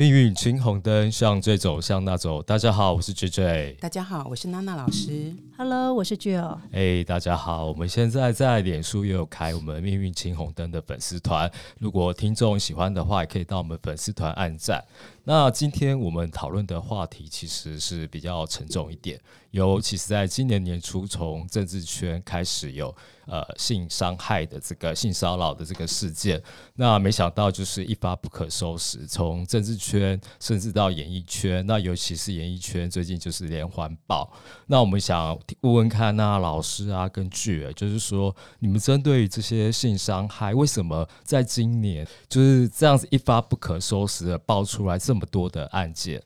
[0.00, 2.42] 命运青红灯，向这走，向那走。
[2.42, 3.76] 大家好，我是 J J。
[3.78, 5.30] 大家好，我是娜娜老师。
[5.58, 6.56] Hello，我是 Jill。
[6.72, 14.82] 哎，大家好，我们现在在脸书也有开我们命运青红灯的粉丝团，如果听众喜欢的话，也可以到我们粉丝团按赞。
[15.24, 22.94] 那今天我们讨论的话题其实是比较沉重一点，尤其是在今年年初，从政治圈开始有
[23.26, 26.42] 呃性伤害的这个性骚扰的这个事件，
[26.74, 34.32] 那没想到就是一发不可收拾，从政治圈甚至到演艺圈，那尤其是演艺圈最近就是连环爆。
[34.66, 44.98] 那我们想问问看，那老师啊，跟剧就是说，你们针对这些性伤害，为什么在今年就是这样子一发不可收拾的爆出来？
[45.10, 46.22] 这么多的案件，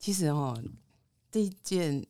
[0.00, 0.60] 其实哦，
[1.30, 2.04] 这件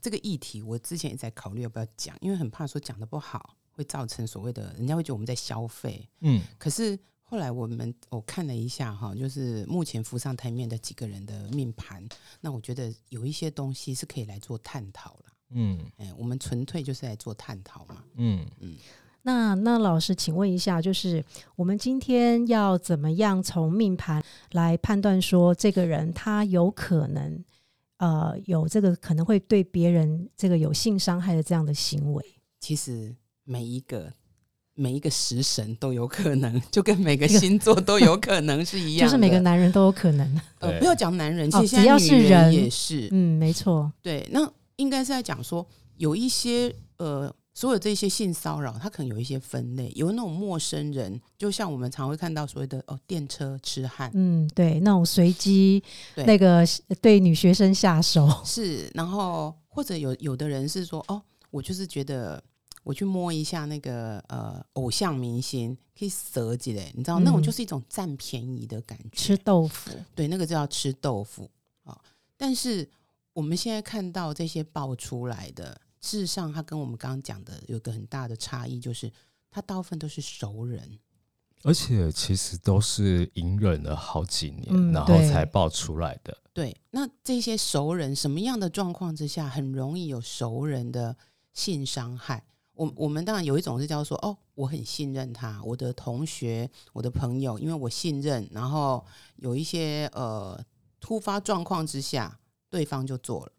[0.00, 6.08] 这个议题，我之前也在考虑要不要讲，因为很怕说讲的不好，会造成所谓的人家会觉得我们在消费。
[6.20, 12.02] 嗯，可是后来我们我看了一下哈，就是目前浮上台面的几个人的命盘，
[12.40, 15.24] 那我觉得有一些东西是可以来做探讨了。
[15.50, 18.02] 嗯，哎，我们纯粹就是来做探讨嘛。
[18.14, 18.74] 嗯嗯。
[19.22, 21.22] 那那老师，请问一下，就是
[21.54, 27.44] 我们今天要怎么样从命盘来判断说这个人他有可能
[27.98, 32.24] 呃有这个可能会对别人这个有性伤害的这样的行为？
[32.60, 34.10] 其实每一个
[34.72, 40.40] 每一个食神都有可能，就跟每个星座都有可能是一样， 就是每个男人都有可能。
[40.60, 43.92] 呃，不要讲男人，其实只要是人也是，嗯，没错。
[44.00, 45.66] 对，那应该是在讲说
[45.98, 47.30] 有一些呃。
[47.58, 55.82] 所有这些性骚扰，它可能有一些分类，有那种陌生人，就像我们常会看到所谓的哦电车痴汉，嗯，对，那种随机
[56.14, 56.64] 那个
[57.02, 61.20] 对女学生下手是，然后或者有有的人是说哦，
[61.50, 62.40] 我就是觉得
[62.84, 71.50] 我去摸一下那个呃偶像明星可以折起来，你知道那种就是一种占便宜的感觉，吃豆腐，对，那个叫吃豆腐
[71.82, 71.98] 啊。
[72.36, 72.88] 但是
[73.32, 75.80] 我们现在看到这些爆出来的。
[76.00, 79.10] 事实上，他跟我们刚刚讲的有个很大的差异，就是
[79.50, 80.98] 他大部分都是熟人，
[81.64, 86.36] 而且其实都是隐忍了好几年，然后才爆出来的。
[86.52, 91.16] 对，那这些熟人什么样的状况之下，很容易有熟人的
[91.52, 92.44] 性伤害？
[92.74, 99.04] 我我们当然有一种是叫做哦，我很信任他，我的同学、我的朋友，因为我信任，然后
[99.36, 100.64] 有一些呃
[101.00, 102.38] 突发状况之下，
[102.70, 103.52] 对方就做了。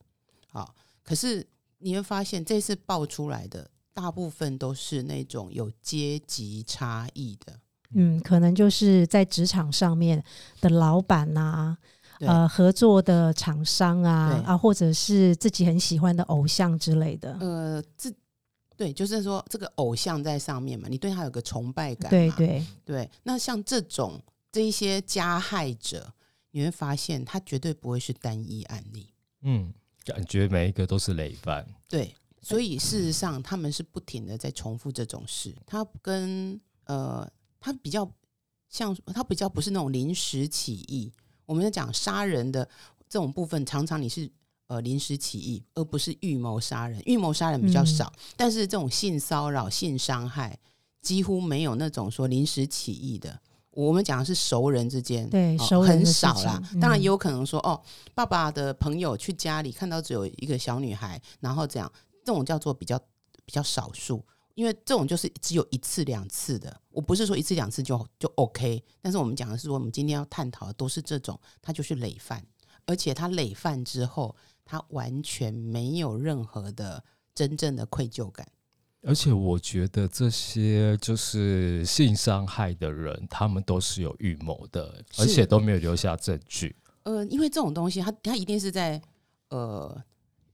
[0.47, 0.73] 好，
[1.03, 1.45] 可是。
[1.79, 7.59] 你会发现，这次爆出来的大部分都是那种有阶级差异的，
[7.95, 10.23] 嗯，可能就是在职场上面
[10.61, 11.77] 的老板呐，
[12.19, 18.13] 呃，合作的厂商啊，啊，或者是自己很喜欢的偶像之类的，呃，这
[18.77, 23.09] 对，就是说这个偶像在上面嘛，你对他有个崇拜感，对对对。
[23.23, 26.13] 那像这种这一些加害者，
[26.51, 29.73] 你会发现他绝对不会是单一案例，嗯。
[30.09, 35.55] 感觉每一个都是累犯，对，所以事实上他们是不停的在重复这种事。
[35.65, 38.09] 他跟呃，他比较
[38.69, 41.11] 像，他比较不是那种临时起意。
[41.45, 42.67] 我们在讲杀人的
[43.07, 44.29] 这种部分，常常你是
[44.67, 47.01] 呃临时起意，而不是预谋杀人。
[47.05, 50.57] 预谋杀人比较少，但是这种性骚扰、性伤害
[51.01, 53.41] 几乎没有那种说临时起意的。
[53.87, 56.61] 我们讲的是熟人之间，对，很少啦。
[56.81, 57.81] 当然也有可能说，哦，
[58.13, 61.91] 爸爸的朋友去家里看到只有一个小女孩，然后这样，
[62.25, 62.99] 这种叫做比较
[63.45, 64.23] 比较少数。
[64.55, 66.81] 因为这种就是只有一次两次的。
[66.89, 72.45] 我不是说一次两次就就 OK，但是我们讲的是说，我们今天要探讨的都是这种，他就是累犯，
[72.85, 74.35] 而且他累犯之后，
[74.65, 77.01] 他完全没有任何的
[77.33, 78.45] 真正的愧疚感。
[79.01, 86.75] 而且我觉得这些就是性伤害的人，他们都是有预谋的，而且都没有留下证据。
[87.03, 89.01] 呃，因为这种东西，他他一定是在
[89.49, 90.03] 呃，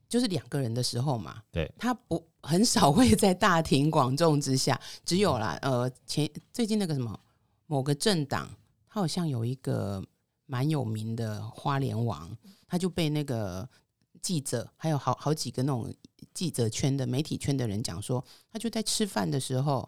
[0.07, 7.19] 就是两个人的时候嘛，对，他不很少会在大庭广众之下，只有啦，呃，前最近那个什么
[7.65, 8.47] 某个政党，
[8.87, 10.05] 他好像有一个
[10.45, 12.29] 蛮有名的花莲王，
[12.67, 13.67] 他就被那个
[14.21, 15.91] 记者还有好好几个那种。
[16.33, 19.87] 记者圈的媒体圈的人讲说，他就在吃饭的时候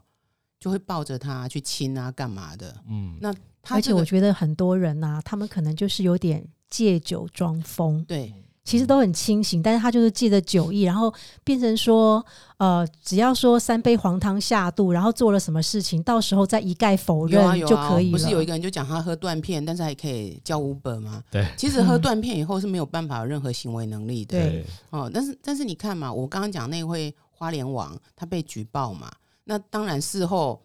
[0.60, 2.76] 就会抱着他去亲啊，干嘛的？
[2.88, 3.34] 嗯，那
[3.70, 8.34] 而且我觉得很多人呐，他们可能就是有点借酒装疯，对。
[8.68, 11.12] 其实都很清醒，但是他就是借着酒意， 然后
[11.42, 12.24] 变成说，
[12.58, 18.18] 呃，只要说三杯黄汤下肚，然后做了什么事情，到时候再一概否认就可以了。
[18.18, 21.24] 不是有一个人就讲他喝断片，但是还可以叫 Uber 吗？
[21.32, 24.38] 对，其实喝断片以后是没有办法有任何行为能力的。
[24.38, 29.10] 对，哦，但是但是你看嘛，我刚刚讲那位花莲王，他被举报嘛，
[29.46, 30.62] 那当然事后，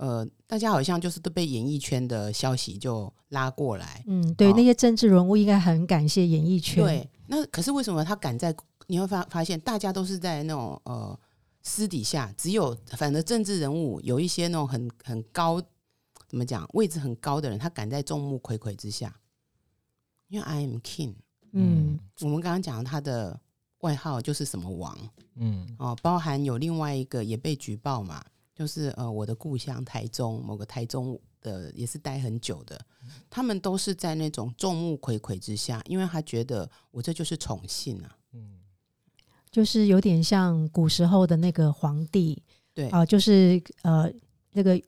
[0.00, 4.02] 呃，大家好像就是都被演艺圈的消息就拉过来。
[4.06, 6.82] 嗯，对，哦那些政治人物应该很感谢演艺圈。
[6.82, 8.54] 对，那可是为什么他敢在？
[8.86, 11.20] 你会发发现，大家都是在那种呃
[11.62, 15.60] 私底下，只有反正政治人物有一些那种很很高，
[16.26, 19.14] 怎么讲，位置很高的人，他敢在众目睽睽之下，
[20.28, 21.14] 因为 I am king。
[21.52, 23.38] 嗯我们刚刚讲他的
[23.80, 24.96] 外号就是什么王
[25.36, 28.24] 嗯哦，包含有另外一个也被举报嘛，
[28.60, 32.78] 就是呃我的故乡台中某个台中的也是待很久的，
[33.30, 38.58] 他们都是在那种众目睽睽之下，因为他觉得我这就是宠幸啊，嗯。
[39.50, 42.42] 就是有点像古时候的那个皇帝
[42.74, 42.90] 对。
[42.90, 44.12] 啊、就是呃
[44.52, 44.78] 那个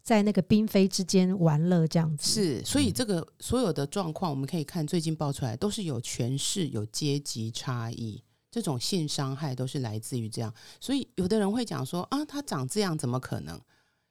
[0.00, 2.30] 在那个嫔妃之间玩乐这样子。
[2.30, 2.94] 是，所以嗯。
[2.94, 8.22] 这个所有的状况，我们可以看最近爆出来，都是有权势、有阶级差异，
[8.56, 10.50] 这种性伤害都是来自于这样。
[10.80, 13.60] 所以有的人会讲说啊，他长这样怎么可能？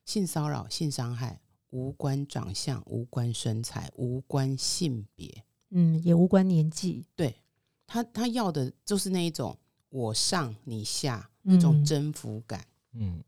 [0.06, 7.08] 性骚扰、性伤害无关长相、无关身材、无关性别，嗯，也无关年纪。
[7.16, 7.42] 对
[7.88, 9.58] 他他要的就是那一种
[9.90, 12.64] 我上你下那种嗯征服感。
[12.94, 13.24] 嗯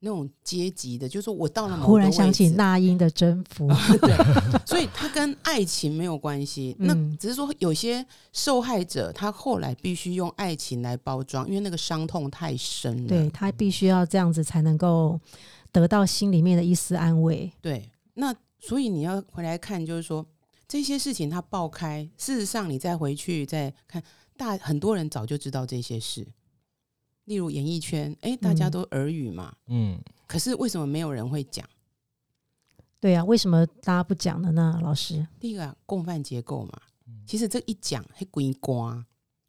[0.00, 3.68] 那种阶级的，就是说我到了某忽个忽然想起那英的征服。
[4.00, 4.14] 对，
[4.64, 6.76] 所以它跟爱情没有关系。
[6.78, 13.08] 那嗯只是说有些受害者他后来必须用爱情来包装，因为那个伤痛太深了。
[13.08, 15.18] 对他必须要这样子才能够
[15.72, 17.50] 得到心里面的一丝安慰。
[17.60, 20.24] 对那所以你要回来看，就是说
[20.66, 24.02] 这些事情它爆开，事实上你再回去再看，
[24.36, 26.26] 大很多人早就知道这些事。
[27.28, 31.64] 例如演艺圈，哎，大家嗯都耳语嘛，嗯可是为什么没有人会讲？
[32.98, 34.80] 对啊，为什么大家不讲的呢？
[34.82, 36.72] 老师，第一个、啊、共犯结构嘛，
[37.06, 39.04] 嗯其实这一讲，还滚瓜。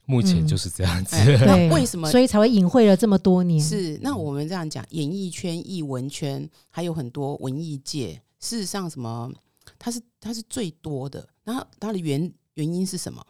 [0.06, 1.16] 目前嗯就是这样子。
[1.16, 3.64] 哎，那为什么所以才会隐晦了这么多年？
[3.64, 9.32] 是，那我们这样讲，演艺圈、艺文圈，还有很多文艺界，事实上，什么
[9.78, 11.28] 它是它是最多的。
[11.44, 13.26] 然后它的原原因是什么？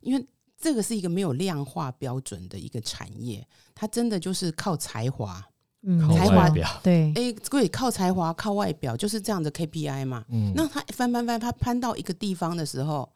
[0.00, 0.26] 因为
[0.62, 5.44] 这个是一个没有量化标准的一个产业，它真的就是靠才华。
[5.84, 6.48] 嗯，靠才华
[6.80, 10.24] 对，哎，对，靠才华、靠外表，就是这样的 KPI 嘛。
[10.28, 10.52] 嗯。
[10.54, 13.12] 那他翻翻翻，他攀到一个地方的时候，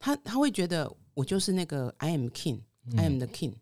[0.00, 3.52] 他他会觉得我就是那个 I am king，I am 嗯 the king。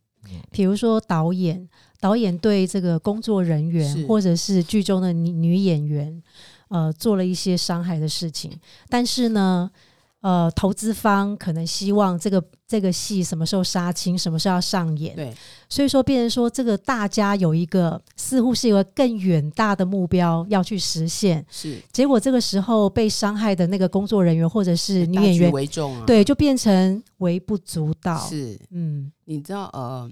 [0.51, 1.69] 比如说导演，
[2.01, 6.23] 导演对这个工作人员或者是剧中的女女演员，
[6.69, 8.59] 呃，做了一些伤害的事情，
[8.89, 9.71] 但是呢，
[10.21, 15.33] 呃，投资方可能希望这个这个戏什么时候杀青，什么时候要上演，对，
[15.69, 21.81] 所以说变成说这个大家有一个似乎是一个更远大的目标要去实现，是。
[21.93, 28.59] 结果这个时候被伤害的那个工作人员或者是女演员，为重啊。，对，就变成微不足道，是。
[28.71, 29.13] 嗯。
[29.25, 30.11] 你知道呃，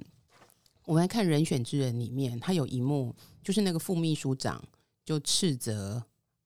[0.84, 3.12] 我们来看《人选之人》里面，他有一幕
[3.42, 4.62] 就是那个副秘书长
[5.04, 6.00] 就斥责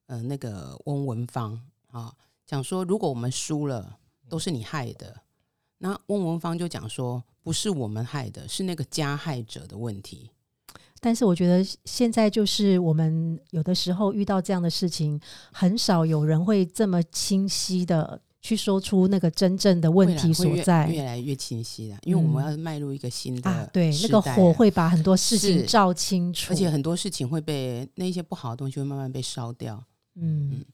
[0.07, 1.59] 呃那个翁文芳
[1.91, 2.11] 啊，
[2.51, 5.15] 讲说如果我们输了，都是你害的。
[5.77, 10.29] 那翁文芳就讲说，不是我们害的，是那个加害者的问题。
[10.99, 15.17] 但是我觉得现在就是我们有的时候遇到这样的事情，
[15.53, 23.65] 很少有人会这么清晰的去说出那个真正的问题所在越来越清晰了，因为我们嗯要迈入一个新的啊。
[23.71, 29.81] 对，那个火会把很多事情照清楚，而且很多事情会被那些不好的东西会慢慢被烧掉。
[30.15, 30.65] 嗯嗯，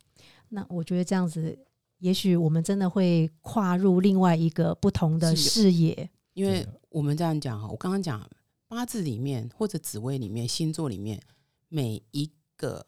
[0.49, 1.57] 那我觉得这样子，
[1.99, 6.09] 也许我们真的会跨入另外一个不同的视野。
[6.33, 8.29] 因为我们这样讲哈，我刚刚讲
[8.67, 11.19] 八字里面或者紫微里面、星座里面，
[11.67, 12.85] 每一个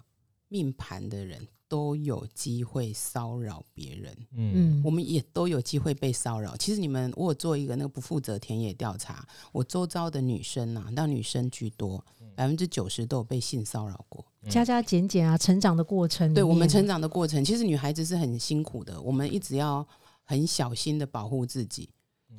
[0.48, 6.56] 命盘的人都有机会骚扰别人，嗯嗯我们也都有机会被骚扰。
[6.58, 12.06] 其实你们，我有做一个那个不负责田野调查，我周遭的女生呐、啊，那女生居多，
[12.36, 14.24] 百分之九十都有被性骚扰过。
[14.42, 14.50] 嗯。
[14.50, 19.86] 加加减减啊，成长的过程对我们成长的过程，其实女孩子是很辛苦的，我们一直要
[20.24, 21.90] 很小心的保护自己。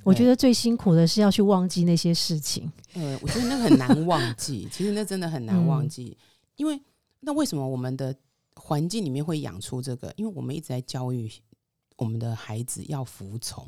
[0.05, 2.71] 我觉得最辛苦的是要去忘记那些事情。
[2.95, 5.89] 呃，我觉得那个很难忘记， 其实那真的很难忘嗯。
[5.89, 6.17] 记，
[6.57, 6.81] 因为
[7.19, 8.15] 那为什么我们的
[8.55, 10.11] 环境里面会养出这个？
[10.17, 11.31] 因为我们一直在教育
[11.97, 13.67] 我们的孩子要服从，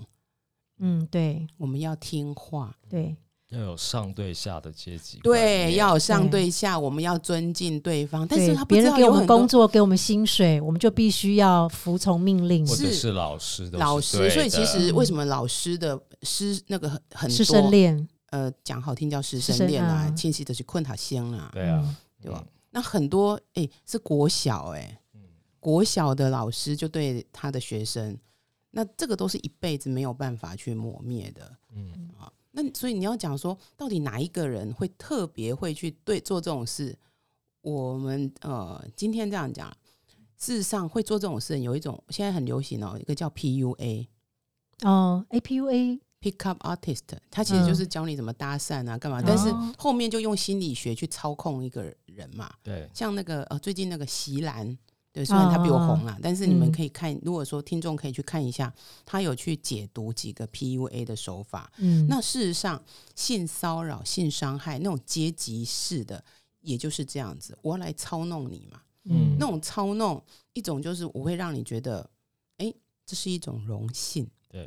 [0.78, 1.46] 嗯，对。
[1.58, 3.14] 我们要听话，对，
[3.52, 8.26] 要有上对下的阶级观对，要有上对对下，我们要尊敬对方。
[8.26, 12.66] 但是他不知别人给我们工作，给我们薪水，我们就必须要服从命令。
[12.66, 22.42] 是或者是老师的老师，所以其的实为什么老师的师那个很很师多生恋，呃讲好听叫师生恋啊，啊亲戚的是困他先啊，对啊嗯，对吧？
[22.70, 25.20] 那很多哎、是国小哎、嗯
[25.60, 28.16] 国小的老师就对他的学生，
[28.70, 32.32] 那这个都是一辈子没有办法去磨灭的嗯啊。
[32.52, 36.96] 那所以你要讲说，到底哪一个人会特别会去对做这种事？
[37.62, 39.68] 我们呃今天这样讲，
[40.36, 44.06] 事实上会做这种事，有一种现在很流行哦，一个叫 PUA。
[44.82, 49.20] 哦，APUA Pick up artist，他其实就是教你怎么搭讪啊，干嘛？
[49.20, 52.48] 但是哦后面就用心理学去操控一个人嘛。
[52.62, 54.78] 对，像那个呃，最近那个席兰，
[55.12, 58.72] 对，虽然他比我红啦，但是你们嗯可以看，如果说听众可以去看一下，
[59.04, 61.70] 他有去解读几个 PUA 的手法。
[61.76, 62.82] 嗯，那事实上，
[63.14, 66.24] 性骚扰、性伤害那种阶级式的，
[66.62, 68.80] 也就是这样子，我要来操弄你嘛。
[69.04, 72.08] 嗯那种操弄，一种就是我会让你觉得，
[72.58, 72.72] 哎，
[73.04, 74.26] 这是一种荣幸。
[74.48, 74.64] 对，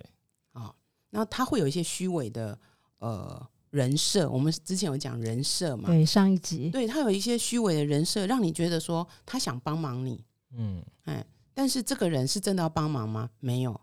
[0.51, 0.71] 啊、
[1.09, 2.59] 然后他会有一些虚伪的
[2.99, 10.21] 呃人设，我们之前有讲人设嘛，对上一集，对他有一些虚伪的人设，让你觉得说他想帮忙你，
[10.55, 10.83] 嗯。
[11.03, 13.29] 哎，但是这个人是真的要帮忙吗？
[13.39, 13.79] 没有，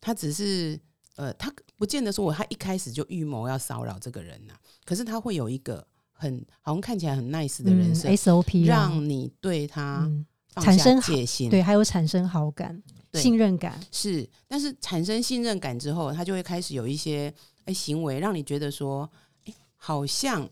[0.00, 0.78] 他只是
[1.16, 4.54] 呃，他不见得说我他一开始就预谋要骚扰这个人呐、
[4.84, 10.24] 可是他会有一个很好像看起来很 nice 的人嗯设，，SOP 啊让你对他嗯。
[10.60, 17.32] 产生好戒心，对，还有产生好感、信任感，是，但是产生信任感之后，他就会开始有一些
[17.66, 19.08] 哎行为，让你觉得说，
[19.44, 20.48] 哎，好像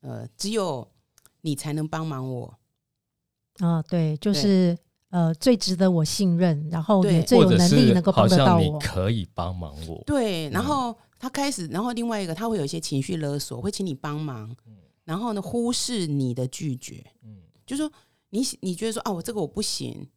[0.00, 0.86] 呃只有
[1.40, 2.58] 你才能帮忙我，
[3.60, 4.76] 啊，对，就是
[5.10, 8.62] 呃最值得我信任，然后对也最有能力能够好帮得到我。
[8.62, 14.54] 你可以帮忙我，对，然嗯后他开始，然后另外一个他会有一些情绪勒索，会请你帮忙，
[15.04, 17.90] 然后呢忽视你的拒绝，嗯就说
[18.30, 20.08] 你你觉得说啊我这个我不行，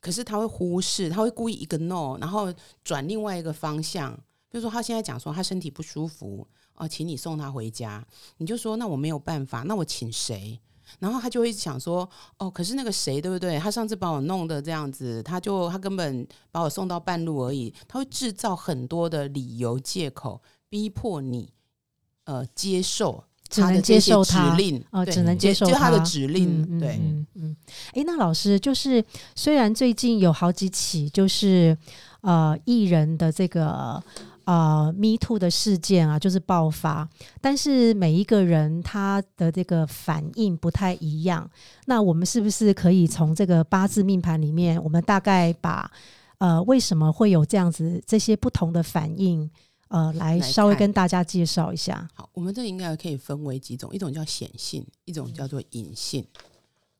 [0.00, 2.52] 可是他会忽视，他会故意一个 no，然后
[2.82, 4.12] 转另外一个方向，
[4.50, 6.46] 比如说他现在讲说他身体不舒服
[6.80, 10.60] 哦、请你送他回家，你就说那我没有办法，那我请谁？
[10.98, 13.58] 然后他就会想说，哦，可是那个谁，对不对？
[13.58, 17.72] 他上次把我弄的这样子，他就他根本把我送到半路而已。
[17.86, 21.52] 他会制造很多的理由借口，逼迫你
[22.24, 27.56] 呃接受只能他的这些接受他指令，哦，只能接受就他的指令，嗯、对，嗯嗯。
[27.94, 29.02] 哎、那老师就是，
[29.34, 31.76] 虽然最近有好几起就是
[32.20, 34.02] 呃艺人的这个
[34.48, 37.06] 呃 Me Too 的事件啊，就是爆发，
[37.38, 41.50] 但是每一个人他的这个反应不太一样。
[41.84, 45.90] 那我们是不是可以从这个八字命盘里面，我们大概把
[46.38, 49.50] 呃为什么会有这样子这些不同的反应？
[49.88, 52.08] 呃，来来稍微跟大家介绍一下。
[52.14, 56.26] 好，我们这应该可以分为几种，一种叫显性，一种叫做隐性。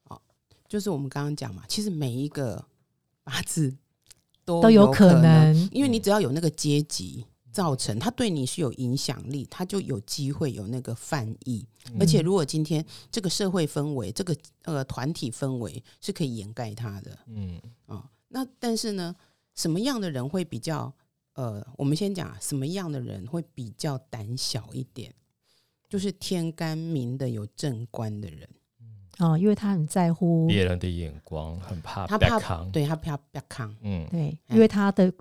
[0.05, 0.21] 好，
[0.69, 2.63] 就是我们刚刚讲嘛，其实每一个
[3.25, 3.75] 八字
[4.45, 7.25] 都都有可可能因为你只要有那个阶级
[7.59, 11.67] 造成，它对你是有影响力，它就有机会有那个犯意。
[11.99, 17.19] 而且如果今天这个社会氛围、这个呃团体氛围是可以掩盖它的。
[17.27, 17.61] 嗯。
[17.87, 19.13] 啊、那但是呢，
[19.57, 20.95] 什么样的人会比较
[21.33, 25.13] 呃，我们先讲啊什么样的人会比较胆小一点，
[25.89, 28.49] 就是天干明的有正官的人，
[29.19, 34.07] 哦，因为他很在乎别人的眼光，很怕他怕，对他怕被康，嗯。
[34.13, 35.13] 对，嗯因为他的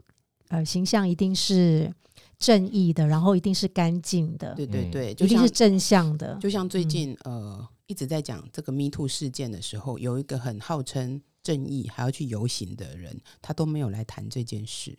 [0.49, 1.91] 呃形象一定是
[2.39, 6.37] 正义的，然后一定是干净的，嗯对对对，就一定是正向的。
[6.41, 6.89] 就像最嗯。
[6.89, 14.93] 近、呃一直在讲这个 Me Too 事件的时候，有一个很号称正义还要去游行的人，他都没有来谈这件事，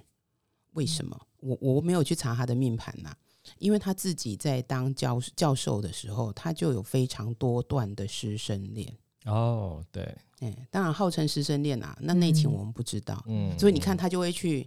[0.73, 1.21] 为什么？
[1.41, 3.15] 我我没有去查他的命盘呐、
[3.59, 8.91] 因为他自己在当教教授的时候，他就有非常多段的师生恋。
[9.27, 12.53] 哦，对，哎，当然号称师生恋啊，那内情嗯。
[12.55, 14.67] 我们不知道，嗯，所以你看他就会去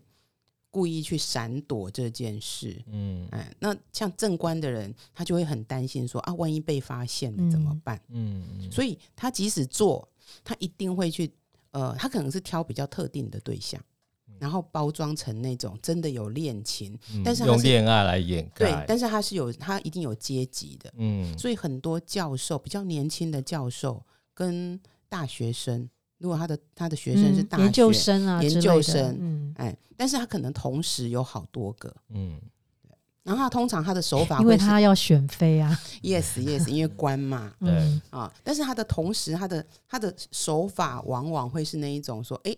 [0.71, 2.81] 故意去闪躲这件事。
[2.87, 8.01] 嗯，哎，那像正官的人，他就会很担心说啊，万一被发现了怎么嗯办？
[8.07, 10.07] 嗯嗯，所以他即使做，
[10.43, 11.29] 他一定会去，
[11.71, 13.79] 呃，他可能是挑比较特定的对象，
[14.39, 18.65] 然后包装成那种真的有恋情，嗯但是是用恋爱来掩盖。
[18.65, 24.01] 对盖，，但是他是有他一定有阶级的，嗯，所以很多教授比较年轻的教授
[24.33, 25.89] 跟大学生，
[26.21, 32.39] 如果他的他的学生是大学、嗯研究生啊，研究生嗯，哎，但是他可能同时有好多个，嗯。
[33.23, 37.69] 然后他通常他的手法因为他要选妃啊， yes yes，因为官嘛，对。
[37.69, 42.55] 嗯啊，但是他的同时，他的他的手法往往会是那一种说，哎，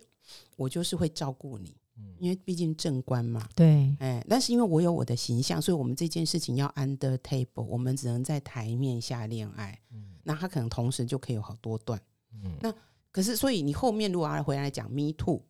[0.56, 1.76] 我就是会照顾你，
[2.18, 10.14] 因为毕竟正官嘛，对，哎，但是因为我有我的形象，所以我们这件事情要 under table，我们只能在台面下恋爱，嗯。
[10.24, 12.00] 那他可能同时就可以有好多段，
[12.42, 12.54] 嗯。
[12.62, 12.74] 那
[13.14, 15.46] 可是所以你后面如果要回来讲 me too，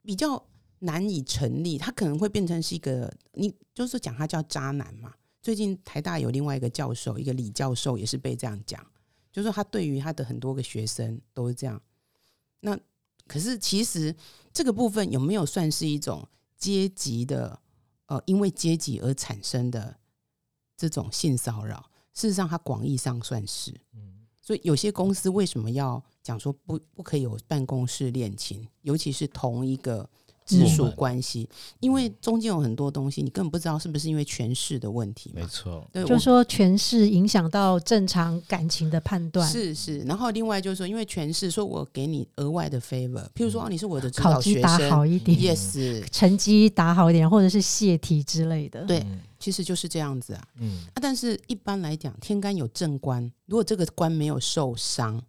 [0.00, 0.42] 比较
[0.78, 5.12] 难以成立，他可能会变成是一个，你就是讲他叫渣男嘛。
[5.42, 8.80] 最近台大有另外一个教授，一个李教授也是被这样讲，
[9.32, 11.82] 就是说他对于他的很多个学生都是这样。
[12.60, 12.78] 那
[13.26, 14.14] 可是其实
[14.52, 17.60] 这个部分有没有算是一种阶级的
[18.06, 19.98] 呃，因为阶级而产生的
[20.76, 21.90] 这种性骚扰？
[22.12, 23.74] 事实上，它广义上算是。
[24.46, 30.08] 所以有些公司为什么要讲说不不可以有办公室恋情，尤其是同一个
[30.44, 31.48] 直属关系，
[31.80, 35.32] 因为中间有很多东西，你根本不知道是不是因为权势的问题。
[35.34, 39.50] 没错，对，就是说权势影响到正常感情的判断。
[39.50, 48.84] 是是，然后另外就是说，因为权势，说我给你额外的 favor，譬如说，哦，你是我的指导考级打学生好一点，，yes，成绩打好一点，或者是泄题之类的。
[48.84, 50.48] 对嗯其实就是这样子啊。
[50.58, 55.22] 嗯啊，但是一般来讲，天干有正官，如果这个官没有受伤，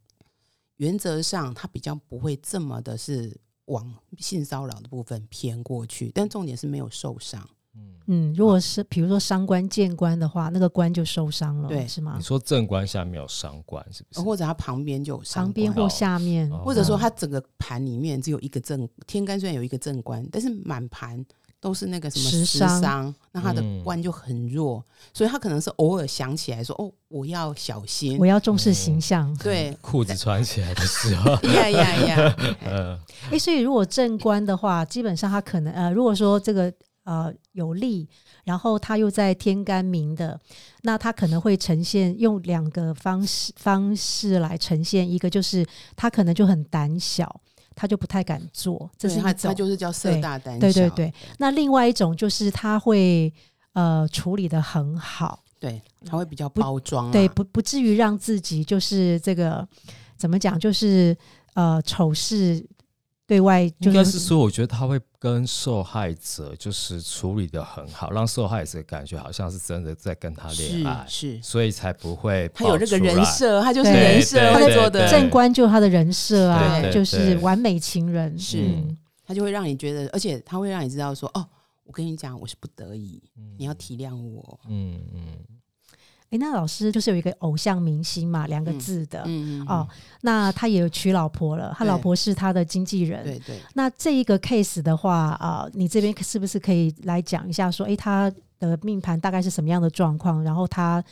[0.78, 3.36] 原则上他比较不会这么的是
[3.66, 7.48] 往性骚扰的部分偏过去，但重点是没有受伤。
[7.76, 12.24] 嗯，嗯，如果是比如说伤官见官的话，那个官就受伤了，对是吗你？
[12.24, 14.22] 说正官下面有伤官是不是？
[14.22, 21.24] 或者他旁边就有伤官旁边或下面，哦或者说他整个盘里面只有一个正天干，虽然有一个正官，但是满盘
[21.60, 23.84] 都是那个什么食食伤伤，那他的嗯。
[23.84, 24.84] 官就很弱，
[25.14, 28.18] 所以他可能是偶尔想起来说：“哦，我要小心。
[28.20, 28.26] 我。
[28.26, 33.00] 要重视形象。”对，裤子穿起来的时候，呀呀呀，呃，
[33.32, 36.72] 诶，所以如果正官的话，基本上他可能呃，如果说这个
[37.06, 38.08] 呃有利，
[38.44, 40.40] 然后他又在天干明的，
[40.84, 47.42] 那他可能会呈现用两个方式方式来呈现，一个就是他可能就很胆小，
[47.80, 51.14] 他就不太敢做，这这是他是一种他就是叫色大胆小，对对对。
[51.38, 53.32] 那另外一种就是他会
[53.74, 59.66] 呃处理的很好，对，他会比较包装啊，对，不不至于让自己就是这个
[60.18, 61.16] 怎么讲，就是
[61.54, 62.66] 呃丑事
[63.28, 73.26] 对外就应该是说，我觉得他会跟受害者就是处理的很好，让受害者感觉好像是真的在跟他恋爱，是是，所以才不会他有这个人。
[73.26, 81.46] 设，他就是人设对对会做的正官就是他的人设啊，就是完美情人，是嗯他就会让你觉得，而且他会让你知道说，哦，
[81.84, 84.58] 我跟你讲，我是不得已，嗯你要体谅我。
[84.70, 85.24] 嗯嗯，
[86.30, 89.24] 诶，那老师就是有一个偶像明星嘛，两个嗯字的。
[89.26, 89.88] 嗯哦，
[90.22, 93.24] 那他也有娶老婆了，他老婆是他的经纪人。
[93.24, 100.44] 对对，那这一个 case 的话，啊、你这边是不是可以来讲一下说，诶，他的命盘大概是什么样的状况？
[100.44, 101.04] 然后他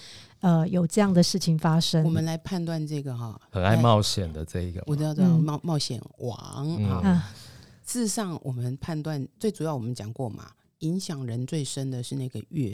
[0.41, 2.03] 呃有这样的事情发生？
[2.03, 6.37] 我们来判断这个哈，很爱冒险的这一个，我知道知道嗯冒冒险王
[6.77, 7.07] 嗯啊。
[7.07, 7.29] 啊，
[7.85, 10.47] 事实上，我们判断最主要，我们讲过嘛，
[10.79, 12.71] 影响人最深的是那个月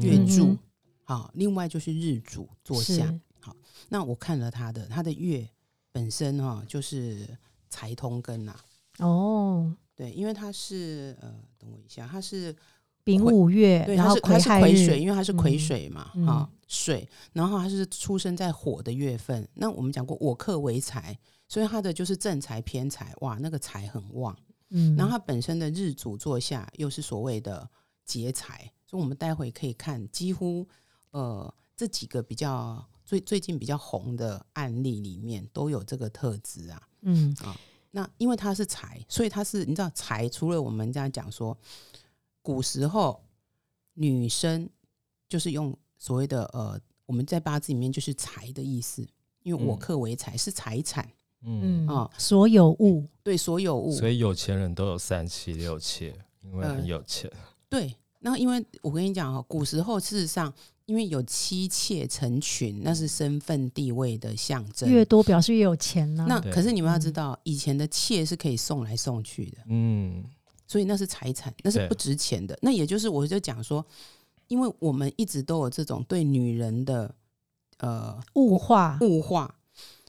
[0.00, 0.58] 月嗯柱哼，
[1.08, 3.18] 好，另外就是日主坐下。
[3.40, 3.56] 好
[3.88, 5.48] 那我看了他的，他的月
[5.90, 7.26] 本身哈、就是
[7.70, 8.54] 财通根呐、
[8.98, 12.54] 哦，对，因为他是呃，等我一下，他是
[13.04, 19.48] 丙午月，对，然后他是他是癸水，因为他是癸嗯水嘛，嗯啊、水，然后他是出生在火的月份。
[19.54, 21.18] 那我们讲过，我克为财，
[21.48, 24.36] 所以他的就是正财偏财，哇，那个财很旺。
[24.68, 27.66] 嗯，然后他本身的日主坐下又是所谓的
[28.04, 30.68] 劫财，所以我们待会可以看，几乎
[31.10, 36.82] 呃这几个比较最最近比较红的案例里面都有这个特质啊。
[37.02, 37.56] 嗯啊
[37.90, 41.56] 那因为它是财，所以它是你知道财，除了我们这样讲说，
[42.42, 43.24] 古时候
[43.94, 44.68] 女生
[45.26, 49.06] 就是用所谓的呃，我们在八字里面就是财的意思，
[49.42, 57.32] 因为我嗯克为财是财产嗯，啊哦所有物，对所有物，所以有钱人都有三妻六妾，因为呃很有钱。
[57.70, 60.52] 对，那因为我跟你讲哦，古时候事实上，
[60.88, 64.90] 因为有妻妾成群，那是身份地位的象征。
[64.90, 70.24] 越多表示越有钱呢、那可是你们要知嗯道，以前的妾是可以送来送去的，嗯，
[70.66, 72.58] 所以那是财产，那是不值钱的。
[72.62, 73.84] 那也就是我就讲说，
[74.46, 77.14] 因为我们一直都有这种对女人的
[77.80, 79.54] 呃物化，物化，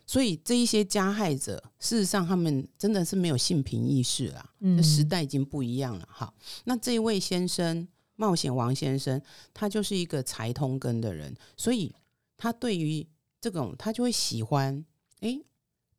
[0.06, 4.50] 所以这一些加害者，事实上他们真的是没有性平意识啦。
[4.62, 6.08] 嗯这时代已经不一样了。
[6.10, 7.86] 好，那这一位先生，
[8.20, 9.22] 冒险王先生，
[9.54, 11.96] 他就是一个财通根的人，所以
[12.36, 13.08] 他对于
[13.40, 14.84] 这种他就会喜欢
[15.22, 15.42] 诶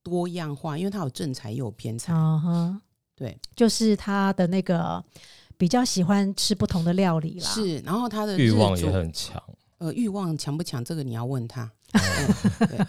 [0.03, 2.13] 多样化，因为他有正财又有偏财。
[2.13, 2.83] 啊哈，
[3.17, 5.03] 对，就是他的那个
[5.57, 7.49] 比较喜欢吃不同的料理啦。
[7.49, 9.43] 是，然后他的欲望主也很强。
[9.79, 10.85] 呃欲望强不强？
[10.85, 11.65] 这个你要问他。
[11.65, 11.99] 哦
[12.61, 12.87] 嗯对，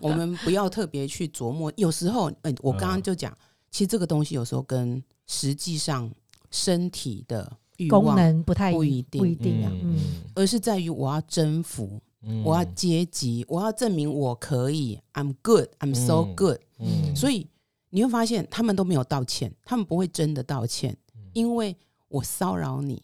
[0.00, 1.72] 我们不要特别去琢磨。
[1.76, 3.32] 有时候，嗯、我刚刚就讲，
[3.70, 6.12] 其实这个东西有时候跟实际上
[6.50, 9.72] 身体的欲功望，能不太不一定不一定啊。
[9.72, 9.98] 嗯
[10.34, 16.58] 而是在于我要征服，嗯我要阶级，我要证明我可以，I'm good，I'm so 嗯 good。
[16.78, 17.46] 嗯所以
[17.90, 21.76] 你会发现，他们都没有道歉，他们不会真的道歉，嗯因为
[22.08, 23.02] 我骚扰你，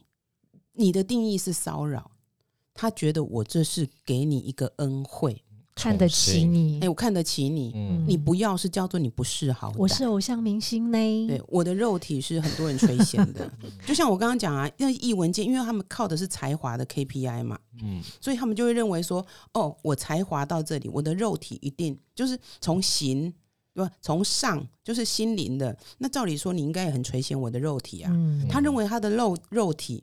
[0.73, 2.11] 你的定义是骚扰，
[2.73, 5.43] 他觉得我这是给你一个恩惠，
[5.79, 9.73] 看得起你哎、，我看得起你，嗯你不要是叫做你不识好。
[9.77, 10.99] 我是偶像明星呢。
[11.29, 13.51] 对我的肉体是很多人垂涎的，
[13.87, 23.33] 就像我刚刚讲啊，那艺文界，因为他们靠的是才华的 KPI 嘛，嗯所以他们就会认为说，哦，我才华到这里，我的肉体一定就是从形
[23.75, 23.93] 对吧？
[24.03, 28.11] 从上就是心灵的，那照理说你应该也很垂涎我的肉体啊。
[28.13, 30.03] 嗯，他认为他的肉肉体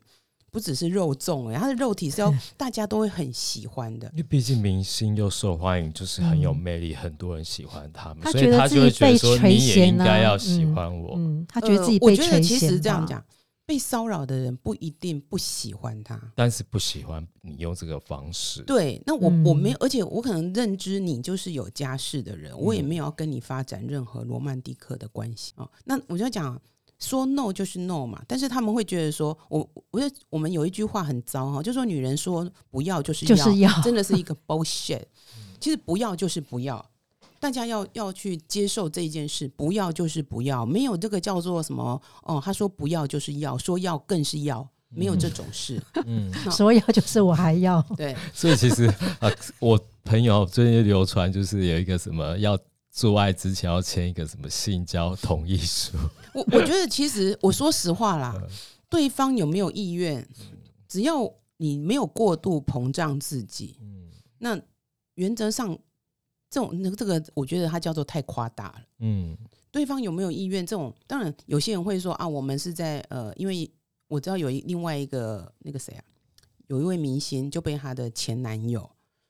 [0.56, 4.08] 不只是肉重哎，他的肉体是要大家都会很喜欢的。
[4.12, 11.12] 因为毕竟明星又受欢迎，就是很有嗯魅力，很多人喜欢他们，他觉得所以他就会自己被觉得说垂你也应该要喜嗯欢我。
[11.18, 13.22] 嗯，他觉得自己呃、我被垂涎觉得其实这样，讲，
[13.66, 16.18] 被骚扰的人不一定不喜欢他。
[16.34, 25.70] 但是不喜欢你用这个方式，对，那我、嗯我没有，而且我可能认知你就是有家室的人，我也嗯没有要跟你发展任何罗曼蒂克的关系哦。
[25.84, 26.58] 那我就讲
[26.98, 35.02] 说 no 就是 no 嘛，但是他们会觉得说，我我觉得我们有一句话很糟哈，就说女人说不要就是要，就是要真的是一个 bullshit。
[35.58, 36.84] 其实不要就是不要，
[37.40, 45.82] 大家要要去接受这一件事，不要就是不要，没有这个叫做什么哦，他说不要就是要，说要更是要，没有这种事。
[46.04, 48.84] 嗯，说要就是我还要，对， 所以其实
[49.18, 52.56] 啊，我朋友最近流传就是有一个什么要
[52.90, 55.96] 做爱之前要签一个什么性交同意书，
[56.36, 58.34] 我我觉得其实我说实话啦，
[58.88, 60.28] 对方有没有意愿，
[60.86, 64.60] 只要你没有过度膨胀自己，嗯那
[65.14, 65.76] 原则上
[66.50, 68.82] 这种那个这个，我觉得它叫做太夸大了。
[68.98, 69.36] 嗯
[69.70, 70.64] 对方有没有意愿？
[70.64, 73.70] 这种当然有些人会说啊，我们是在呃，因为
[74.08, 76.04] 我知道有一另外一个那个谁啊，
[76.68, 78.88] 有一位明星就被她的前男友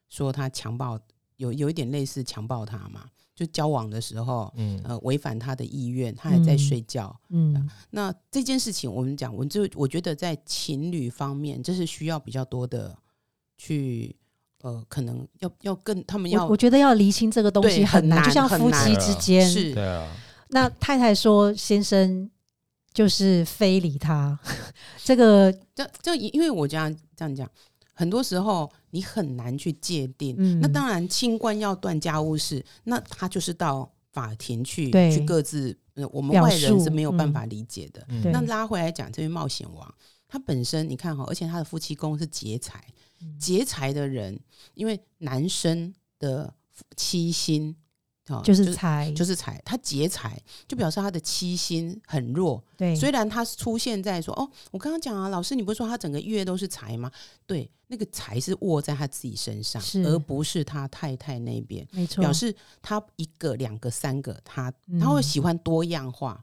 [0.09, 1.01] 说他强暴，
[1.37, 7.15] 有有一点类似强暴她嘛，就交往的时候嗯呃违反他的意愿，他还在嗯睡觉。
[7.29, 12.97] 嗯那这件事情，我们讲，我就我觉得在情侣方面，这是需要比较多的
[13.59, 14.17] 去
[14.63, 20.11] 呃，可能要要更他们要我我觉得要厘清这个东西对很难，就像夫妻之间，是对啊，
[20.49, 22.29] 那太太说先生
[22.95, 24.37] 就是非礼他，
[25.05, 27.49] 这个这这，因为我这样这样讲，
[27.97, 30.37] 很多时候你很难去界定。
[30.39, 30.61] 嗯。
[30.61, 38.05] 那当然，清官要断家务事，那他就是到法庭去去各自，呃我们外人是没有办嗯法理解的。
[38.11, 38.31] 嗯。
[38.31, 39.95] 那拉回来讲，这位冒险王，
[40.29, 42.85] 他本身你看哈，而且他的夫妻宫是劫财，
[43.23, 43.39] 嗯。
[43.39, 44.39] 劫财的人，
[44.75, 46.53] 因为男生的
[46.97, 47.75] 七星
[48.27, 52.63] 啊就是财，就是财，他劫财就表示他的七星很弱。
[52.77, 57.11] 对，虽然他出现在说哦，我刚刚讲啊，老师你不是说他整个月都是财吗？
[57.47, 61.87] 对，那个财是握在他自己身上，而不是他太太那边。
[61.93, 66.43] 没错，表示他一个、两个、三个，他嗯他会喜欢多样化。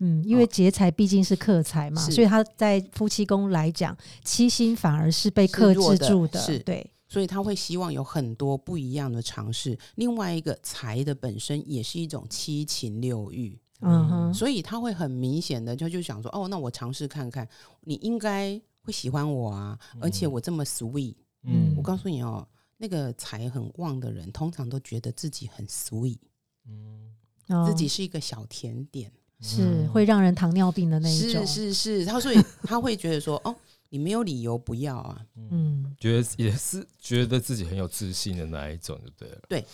[0.00, 9.78] 嗯，因为劫财毕竟是克财嘛，是所以他在夫妻宫来讲，七星反而是被是克制住的，是对，所以他会希望有很多不一样的尝试。
[9.94, 17.48] 另外一个财的本身也是一种七情六欲，嗯哼，所以他会很明显的就就想说，哦，那我尝试看看，
[17.82, 21.14] 你应该会喜欢我啊，而且我这么 sweet。
[21.44, 21.72] 嗯。
[21.76, 22.44] 我告诉你哦，
[22.78, 26.18] 那个财很旺的人，通常都觉得自己很 sweet，、
[26.66, 27.14] 嗯。
[27.46, 27.64] 哦。
[27.64, 33.54] 自己是一个小甜点，是会让人糖尿病的那一种，是是是，他所以他会觉得说，哦，
[33.94, 35.24] 你没有理由不要啊。
[35.36, 39.40] 嗯，觉得也是觉得自己很有自信的那一种，就对了。
[39.48, 39.64] 对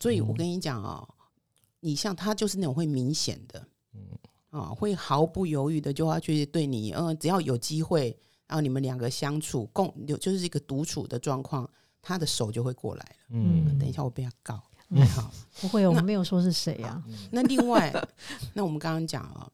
[0.00, 1.06] 所以我跟你讲哦，
[1.80, 4.00] 你像他就是那种会明显的，嗯。
[4.48, 11.68] 啊、会毫不犹豫的就要去对你，嗯、只要有机会，然后你们两个相处共有就是一个独处的状况，
[12.00, 13.16] 他的手就会过来了。
[13.32, 13.78] 嗯。
[13.78, 15.06] 等一下我被他告，嗯。
[15.12, 15.30] 好。
[15.60, 17.92] 不会，我没有说是谁啊，那另外，
[18.54, 19.46] 那我们刚刚讲啊，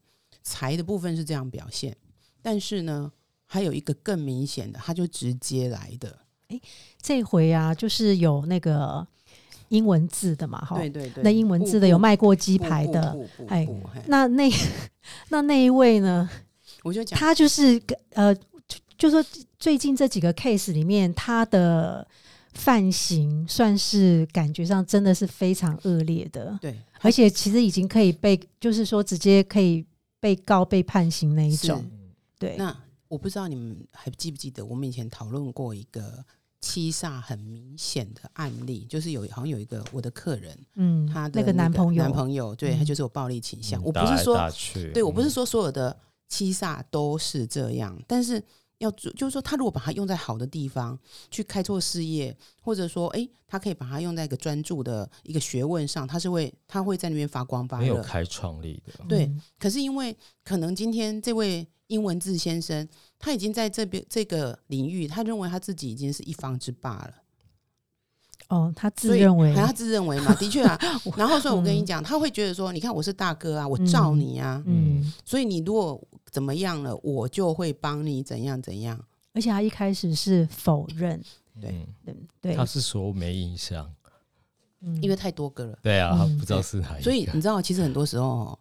[0.44, 1.96] 财的部分是这样表现，
[2.40, 3.10] 但是呢，
[3.54, 6.18] 还有一个更明显的，他就直接来的，
[7.00, 9.06] 这回啊，就是有那个
[9.68, 13.64] 英文字的嘛，哈，对对对，那英文字的有卖过鸡排的，哎
[14.08, 14.50] 那那
[15.30, 16.28] 那那一位呢，
[16.82, 17.80] 我就讲，他就是
[18.14, 19.24] 呃，就就说
[19.56, 22.04] 最近这几个 case 里面，他的
[22.54, 29.86] 犯行算是感觉上真的是非常恶劣的，对，而且其实已经可以被，就是说直接可以
[30.18, 31.84] 被告、被判刑那一种。
[32.36, 32.76] 对，那
[33.14, 36.24] 我不知道你们还记不记得，我们以前讨论过一个
[36.60, 43.80] 七煞很明显的案例，就是有好像有一个我的客人，嗯，他的那个男朋友，男朋友，对嗯他就是有暴力倾向。
[43.84, 44.36] 我不是说
[44.92, 45.96] 对我不是嗯说所有的
[46.28, 48.42] 七煞都是这样，但是
[48.78, 50.98] 要注就是说，他如果把它用在好的地方，
[51.30, 57.82] 去开拓事业，或者说，诶，他可以把它用在一个专注的一个学问上，他是会他会在那边发光发热。
[57.84, 58.92] 没有开创力的。
[59.08, 62.86] 对嗯可是因为可能今天这位英文字先生，
[63.20, 67.14] 他已经在这边这个领域，他认为他自己已经是一方之霸了。
[68.48, 70.76] 哦，他自认为，他自认为嘛， 的确啊。
[71.16, 79.02] 然后所以我跟你讲，他会觉得说，你看我是大哥啊，我罩你啊，嗯，所以你如果怎么样了，我就会帮你怎样怎样。
[79.32, 81.22] 而且他一开始是否认，
[81.60, 81.86] 对嗯。
[82.04, 82.54] 对对。
[82.54, 83.88] 他，是说没印象，
[84.80, 85.00] 嗯。
[85.00, 88.58] 因为太多个了，对啊，不知道是哪一个，所以你知道，其实很多时候哦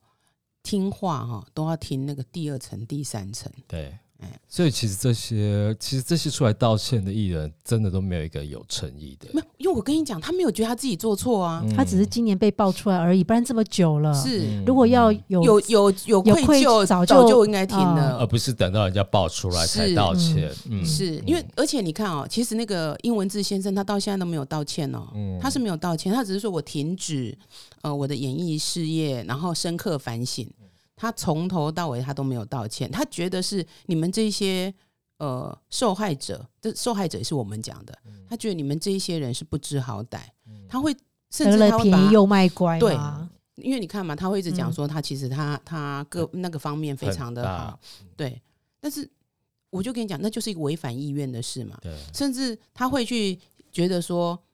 [0.64, 3.52] 听话哈都要听那个第二层、第三层。
[3.68, 11.76] 对哎，所以其实这些其实这些出来道歉的艺人，真的都没有一个有诚意的，没有，因为我跟你讲，他没有觉得他自己做错啊，嗯。
[11.76, 14.42] 他只是今年被爆出来而已，不然这么久了，是。
[14.48, 14.64] 嗯。
[14.66, 18.18] 如果要有有有有有愧愧疚，早早就就应该停了。
[18.20, 25.40] 而不是等到人家爆出来才道歉，嗯，是因为，而且你看哦，其实那个英文字先生他到现在都没有道歉哦，嗯。
[25.42, 27.38] 他是没有道歉，他只是说我停止
[27.82, 30.48] 呃我的演艺事业，然后深刻反省。
[30.96, 34.74] 他从头到尾他都没有道歉，他觉得是你们这些
[35.18, 37.98] 呃受害者，这受害者也是我们讲的，
[38.30, 40.22] 他觉得你们这一些人是不知好歹，
[40.70, 40.96] 他会
[41.32, 47.80] 甚得了至他会把便宜又卖乖对嘛，因为你看嘛，他会一直讲嗯说他其实他他各那个方面非常的好，
[48.16, 48.42] 对，
[48.80, 49.10] 但是
[49.70, 53.40] 我就跟你讲，那就是一个违反意愿的事嘛，对，甚至他会去
[53.72, 54.53] 觉得说，哎、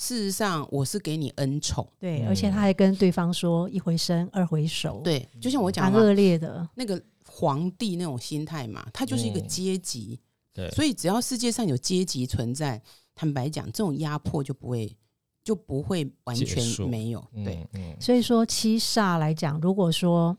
[0.00, 2.28] 事实上我是给你恩宠，对，嗯。
[2.28, 10.18] 而且他还跟对方说一回生二回熟，，对，就像我讲的，蛮恶劣的，那个皇帝那种心态嘛，他就是一个嗯阶级，
[10.54, 12.80] 对，所以只要世界上有阶级存在，
[13.14, 14.96] 坦白讲，这种压迫就不会
[15.44, 20.34] 就不会完全没有，嗯对，，嗯，所以说七煞来讲，如果说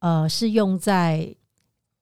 [0.00, 1.32] 呃是用在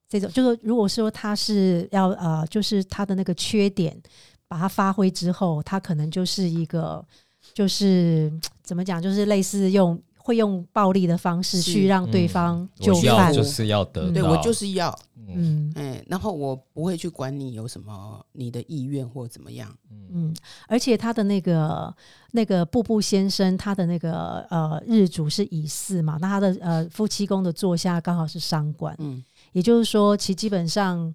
[0.08, 4.00] 这种，就是如果说他是要呃，就是他的那个缺点，
[4.48, 7.04] 把它发挥之后，他可能就是一个，
[7.52, 8.32] 就是
[8.62, 15.26] 怎么讲，就是类似用会用暴力的方式去让对嗯方就我要范，就是要得到，对我就是要，嗯。
[15.36, 15.72] 嗯。
[15.76, 19.68] 哎、然后我不会去管你有什么你的意愿或怎么样，
[20.10, 20.34] 嗯，
[20.68, 21.94] 而且他的那个
[22.32, 31.14] 那个步步先生，他的那个呃日主是乙巳嘛，那他的呃夫妻宫的坐下刚好是伤官，嗯，也就是说，其基本上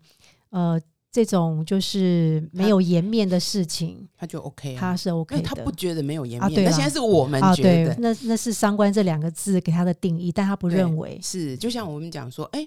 [0.51, 0.79] 呃
[1.11, 5.41] 这种就是没有颜面的事情，他就 OK 啊，他是因 OK 的。
[5.41, 12.65] 他不觉得没有颜面，那啊对啦现在是我们啊，觉得，，对那那是三观这两个字给他的定义，但他不认为，是就像我们讲说，哎、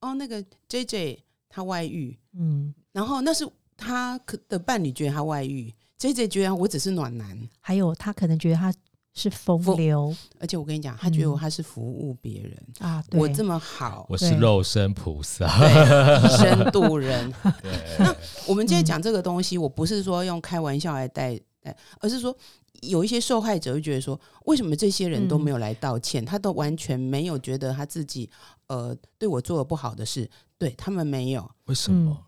[0.00, 8.74] 哦，那个 J J 他外遇，嗯，然后那是他可的伴侣觉得他外遇，J J 觉得我只是暖男，还有他可能觉得他
[9.14, 10.14] 是风风流。
[10.38, 17.32] 而且我跟你讲，他觉得他是服务别人，啊，对，我这么好，我是肉身菩萨，对，以身渡人。
[17.98, 18.14] 那，
[18.46, 22.36] 我们今天嗯讲这个东西，我不是说用开玩笑来带，带而是说
[22.82, 26.24] 有一些受害者会觉得说，为什么这些人都没有来道歉？
[26.24, 28.28] 他都完全没有觉得他自己
[28.66, 32.26] 呃对我做了不好的事，对他们没有，为什么？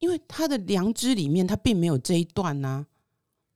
[0.00, 2.86] 因为他的良知里面他并没有这一段呐、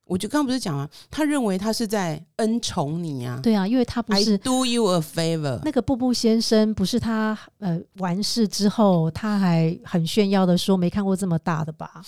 [0.05, 3.39] 我就刚刚不是讲啊，他认为他是在恩宠你啊。
[3.41, 12.03] 对啊，因为他不，I 是 do you a favor，那个步步先生，不是他呃完事之后，他还很炫耀的说没看过这么大的吧？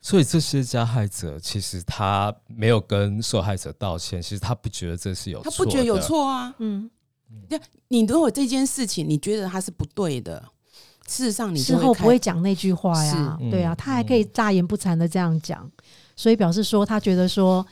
[0.00, 6.52] 所以这些加害者其实他没有跟受害者道歉，其实他不觉得这是有错，他不觉得有错啊。
[6.58, 6.90] 嗯，
[7.86, 10.42] 你如果这件事情你觉得他是不对的，
[11.06, 13.48] 事实上你事后不会讲那句话呀，是。
[13.48, 15.70] 对啊，嗯他还可以大言不惭的这样讲，
[16.22, 17.66] 所以表示说他觉得说，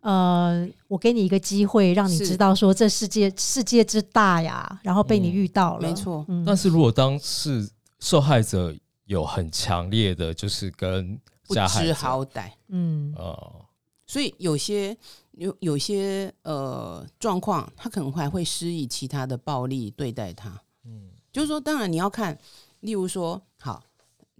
[0.00, 5.32] 呃，我给你一个机会，让你知道说这世界世界之大呀，然后被你嗯。
[5.34, 6.24] 遇到了，没错。
[6.28, 11.14] 嗯，但是如果当是受害者有很强烈的，就是跟
[11.46, 12.50] 不知加害者，好歹。
[12.68, 13.12] 嗯。
[13.18, 13.66] 哦，
[14.06, 14.96] 所以有些
[15.32, 20.48] 有有些呃状况，他可能还会施以其他的暴力对待他。
[20.86, 21.10] 嗯。
[21.30, 22.38] 就是说，当然你要看，
[22.80, 23.82] 例如说，好，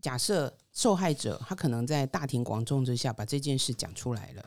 [0.01, 4.43] 假设受害者他可能在大庭广众之下把这件事讲出来了，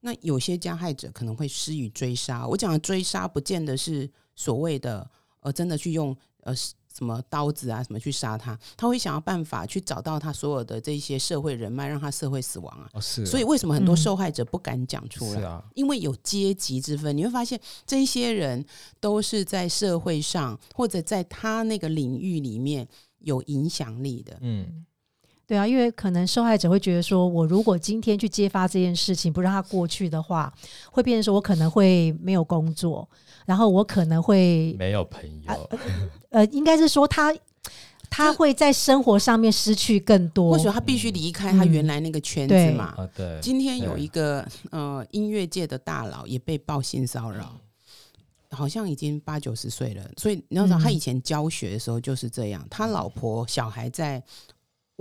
[0.00, 2.46] 那有些加害者可能会施以追杀。
[2.46, 4.06] 我讲的追杀，不见得是
[4.36, 12.90] 所谓的呃真的去用呃什么刀子啊什么去杀他，他会想要办法去找到他所有的这些社会人脉，让他社会死亡啊。
[12.92, 15.40] 哦是啊，所以为什么很多嗯受害者不敢讲出来？
[15.40, 18.62] 是啊，因为有阶级之分，你会发现这些人
[19.00, 22.86] 都是在社会上或者在他那个领域里面
[23.20, 24.36] 有影响力的。
[24.42, 24.84] 嗯
[25.52, 30.50] 对啊，因为可能受害者会觉得说，我如果今天去揭发这件事情，不让他过去的话，
[30.90, 33.06] 会变成说我可能会没有工作，
[33.44, 35.70] 然后我可能会没有朋啊友，
[36.30, 37.36] 呃，应该是说他
[38.08, 40.58] 他会在生活上面失去更多或。
[40.58, 42.94] 许他必须离开他原来那个圈子嘛。
[42.96, 47.54] 啊对，今天有一个呃音乐界的大佬也被报性骚扰，
[48.52, 50.02] 好像已经八九十岁了。
[50.16, 54.22] 所以你要知道，嗯他以前教学的时候就是这样，他老婆小孩在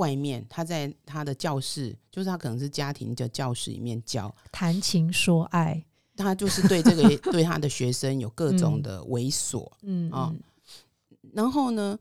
[0.01, 5.83] 外面，他在他的教室，就是他可能是家庭的教室里面教，谈情说爱，
[6.17, 8.81] 他就是对这个 对他的学生有各种嗯。
[8.81, 9.69] 的猥琐。
[9.83, 10.41] 嗯哦嗯。
[11.33, 11.97] 然后呢，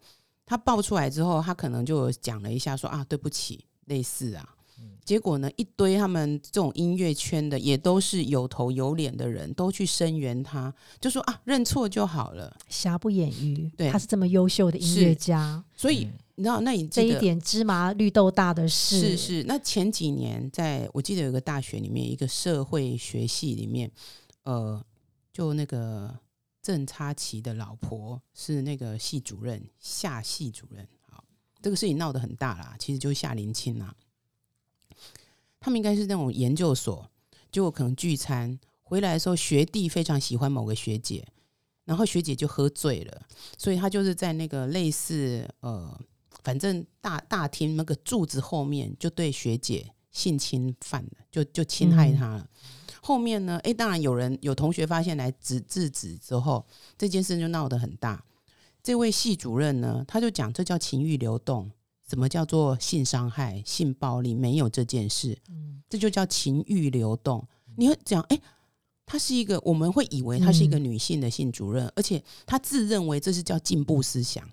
[0.47, 4.49] 他爆出来之后，他可能就讲了一下说啊，对不起，类似啊。
[5.05, 12.57] 结果呢，一堆他们这种音乐圈的也都是有头有脸的人，都去声援他，就说啊，认错就好了。
[12.69, 13.91] 瑕不掩瑜，对。
[13.91, 23.93] 他是这么优秀的音乐家，所以、嗯你知道，那你这一点芝麻绿豆大的事是是，那前几年在我记得有个大学里面，一个社会学系里面，
[24.45, 24.83] 呃，
[25.35, 26.19] 就那个
[26.63, 30.89] 郑差奇的老婆是那个系主任，夏系主任。
[31.11, 31.23] 好，
[31.61, 33.95] 这个事情闹得很大啦，其实就是夏林清啦。
[35.61, 37.07] 他们应该是那种研究所，
[37.53, 41.23] 就可能聚餐回来的时候，学弟非常喜欢某个学姐，
[41.85, 43.27] 然后学姐就喝醉了，
[43.59, 46.01] 所以他就是在那个类似呃，
[46.43, 52.49] 反正大大厅那个柱子后面就对学姐性侵犯了，就就侵害她了。
[53.03, 56.67] 后面呢，哎，当然有人有同学发现来制制止之后，
[56.99, 58.23] 这件事就闹得很大。
[58.83, 61.71] 这位系主任呢，他就讲这叫情欲流动，
[62.09, 64.35] 什么叫做性伤害、性暴力？
[64.35, 65.39] 没有这件事，
[65.89, 67.47] 这就叫情欲流动。
[67.77, 68.41] 你会讲，哎，
[69.07, 74.47] 她是一个，我们会以为她是一个女性的性主任，而且她自认为这是叫进步思想。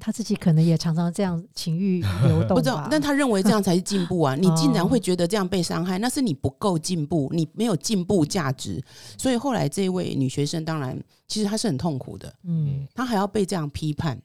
[0.00, 4.34] 他自己可能也常常这样情欲流动不知道，但他认为这样才是进步啊！
[4.40, 8.82] 你竟然哦会觉得这样被伤害，那是你不够进步，你没有进步价值。
[9.18, 14.20] 所以后来这位女学生，当然其实她是很痛苦的，嗯，她还要被这样批判。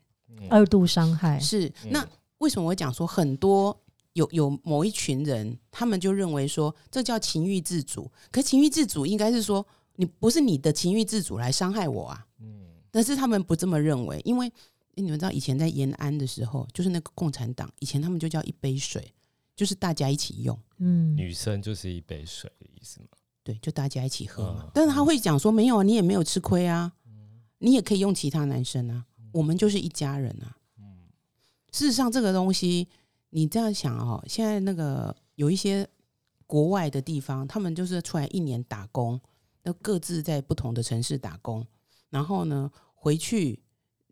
[0.50, 2.08] 二度伤害，是嗯那
[2.40, 3.76] 为什么我会讲说很多
[4.14, 12.26] 有有某一群人，他们就认为说这叫情欲自主，可情欲自主应该是说你不是你的情欲自主来伤害我啊。
[12.42, 12.54] 嗯
[12.92, 14.50] 但是他们不这么认为，因为
[14.96, 19.14] 你们知道以前在延安的时候，就是那个共产党，以前他们就叫一杯水，
[19.56, 20.58] 就是大家一起用。
[20.78, 23.08] 嗯，女生就是一杯水的意思嘛。
[23.44, 24.64] 对，就大家一起喝嘛。
[24.64, 26.92] 嗯但是他会讲说，没有啊，你也没有吃亏啊，
[27.60, 30.58] 你也可以用其他男生啊，我们就是一家人啊。
[30.80, 30.98] 嗯
[31.72, 32.88] 事实上，这个东西
[33.30, 35.88] 你这样想哦，现在那个有一些
[36.48, 39.20] 国外的地方，他们就是出来一年打工，
[39.64, 41.66] 那各自在不同的城市打工，
[42.10, 43.62] 然后呢回去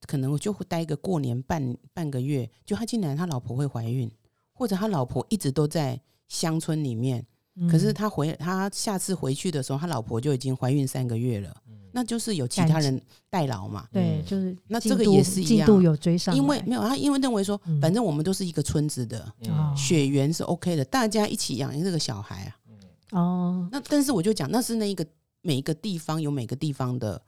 [0.07, 4.09] 可能就会待个过年半半个月，就他竟然他老婆会怀孕，
[4.53, 7.25] 或者他老婆一直都在乡村里面。
[7.55, 7.67] 嗯。
[7.67, 11.77] 可是他回他下次回去的时候，他老婆就已经怀孕三个月了，嗯。
[11.91, 13.87] 那就是有其他人代劳嘛。
[13.91, 14.25] 对，嗯。
[14.25, 15.65] 就是那这个也是一样。
[15.65, 19.73] 进度有追上，因为没有他，因为认为说嗯，反正我们都是一个村子的，哦。
[19.77, 22.57] 血缘是 OK 的，大家一起养这个小孩啊。
[23.11, 25.05] 哦，那但是我就讲，那是那一个
[25.41, 27.21] 每一个地方有每个地方的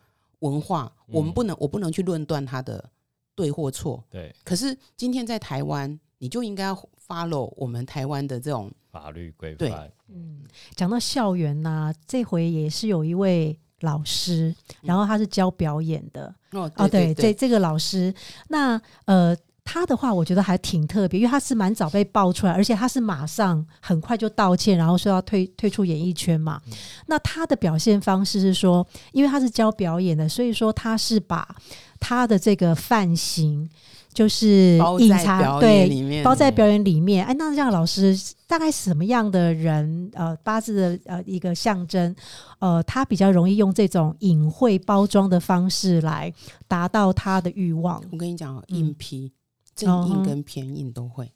[0.46, 2.90] 文化，我们嗯不能我不能去论断它的
[3.36, 4.04] 对或错。
[4.10, 9.92] 对，可是今天在台湾，你就应该要 follow 我们台湾的这种法律规对范。
[10.08, 10.44] 嗯，
[10.76, 18.14] 讲到校园呐、这回也是有一位老师，然后他是教表演的，哦对这这个老师，
[18.48, 26.62] 那呃，他的话我觉得还挺特别，因为他是蛮早被爆出来，而且他是马上很快就道歉，然后说要退退出演艺圈嘛。
[26.68, 26.74] 嗯
[27.08, 31.56] 那他的表现方式是说，因为他是教表演的，所以说他是把
[32.00, 33.70] 他的这个犯行
[34.14, 37.26] 就是隐藏在对里面，包在表演里面。
[37.26, 40.10] 哎，那这样老师大概什么样的人？
[40.14, 42.16] 呃，八字的呃一个象征，
[42.60, 46.34] 呃，他比较容易用这种隐晦包装的方式来
[46.68, 48.02] 达到他的欲望。
[48.12, 49.32] 我跟你讲硬批、
[49.76, 51.32] 正印跟偏印都会。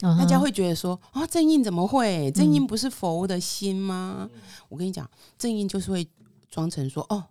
[0.00, 2.30] 大大家会觉得说啊，正印怎么会？
[2.30, 4.30] 正嗯印不是佛的心吗？
[4.68, 6.06] 我跟你讲，正印就是会
[6.48, 7.24] 装成说哦，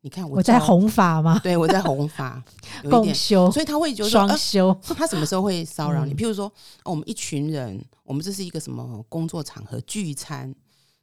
[0.00, 1.38] 你看我， 我在弘法吗？
[1.42, 2.42] 对我在弘法，
[2.90, 6.14] 共修、所以他会觉得说，双呃修， 他什么时候会骚扰你？
[6.14, 6.46] 嗯譬如说，
[6.84, 10.54] 哦我们一群人，我们这是一个什么工作场合聚餐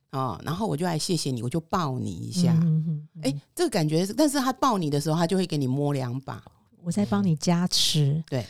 [0.09, 2.51] 啊、然后我就来谢谢你，我就抱你一下。
[2.63, 6.43] 嗯嗯嗯哎、这个感觉，但是他抱你的时候，他就会给你摸两把，
[6.83, 8.45] 我在帮你加持对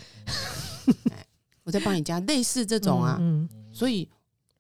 [1.64, 3.18] 我在帮你加，类似这种啊。
[3.20, 4.08] 嗯所以，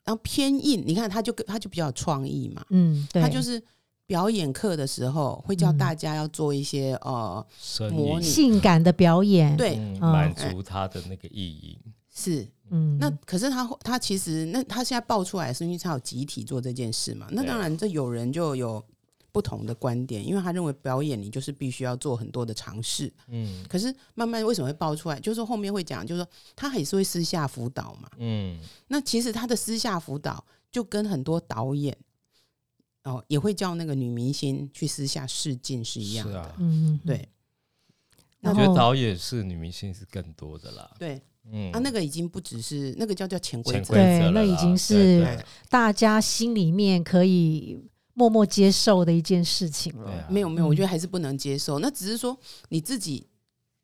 [0.06, 3.62] 然后偏硬，你看他就他就比较有创意嘛，嗯，对，他就是
[4.06, 7.46] 表演课的时候会叫大家要做一些、呃，
[7.92, 11.78] 模拟性感的表演，，对，满足他的那个意淫。
[12.14, 17.28] 是嗯，那可是他他其实那他现在爆出来是因为他有集体做这件事嘛？
[17.32, 18.84] 那对当然，这有人就有
[19.32, 23.12] 不同的观点，因为他认为表演你就是必须要做很多的尝试。
[23.28, 25.20] 嗯可是慢慢为什么会爆出来？
[25.20, 28.10] 就是说后面会讲，就是说他还是会私下辅导嘛。
[28.18, 31.98] 嗯那其实他的私下辅导就跟很多导演
[33.04, 36.34] 哦也会叫那个女明星去私下试镜是一样的。
[36.34, 37.30] 是啊，嗯，嗯，对，
[38.42, 40.92] 我觉得导演是女明星是更多的啦。
[41.00, 47.80] 对，嗯啊，那个已经不只是那个叫叫潜规则，对那已经是大家心里面可以
[48.14, 50.12] 默默接受的一件事情了。
[50.12, 51.80] 啊没有没有，我嗯觉得还是不能接受。
[51.80, 52.38] 那只是说
[52.70, 53.28] 你自己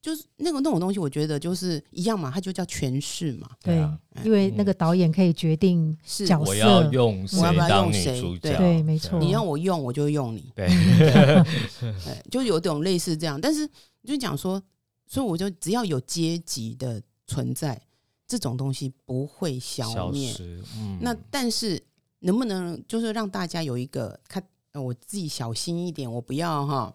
[0.02, 8.40] 就是那个那种东西，我觉得就是一样嘛，它就叫诠释嘛，对啊，因为那个导演可以决定是角我要色用谁我要不要当女用谁主角？
[8.40, 10.68] 对对没错你让我用，我就用你，对，
[11.00, 13.42] 对，就有种类似这样。
[13.42, 13.68] 但是
[14.06, 14.62] 就讲说，
[15.08, 17.82] 所以我就只要有阶级的存在，
[18.26, 20.32] 这种东西不会消消灭。
[20.32, 20.64] 失。
[20.78, 21.82] 嗯，那但是
[22.20, 26.94] 能不能就是让大家有一个看，呃我自己小心一点，我不要哈，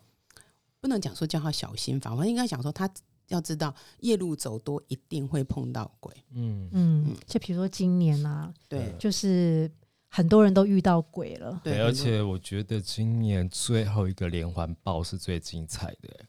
[0.81, 2.89] 不能讲说叫他小心，反而应该讲说他
[3.29, 6.13] 要知道夜路走多一定会碰到鬼。
[6.35, 9.71] 嗯嗯，就比如说今年啊，对就是
[10.09, 11.61] 很多人都遇到鬼了。
[11.65, 16.27] 对，而且我觉得今年最后一个连环爆是最精彩的。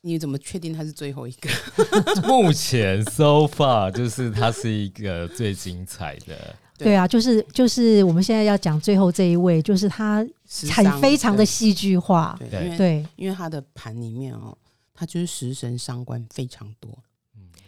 [0.00, 1.50] 你怎么确定他是最后一个？
[2.28, 6.86] 目前 so far 就是它是一个最精彩的，对。
[6.86, 10.26] 对啊，就是就是我们现在要讲最后这一位，就是他
[10.74, 12.36] 很非常的戏剧化。
[12.38, 14.56] 对，对因为他的盘里面哦，
[14.94, 16.90] 他就是食神伤官非常多。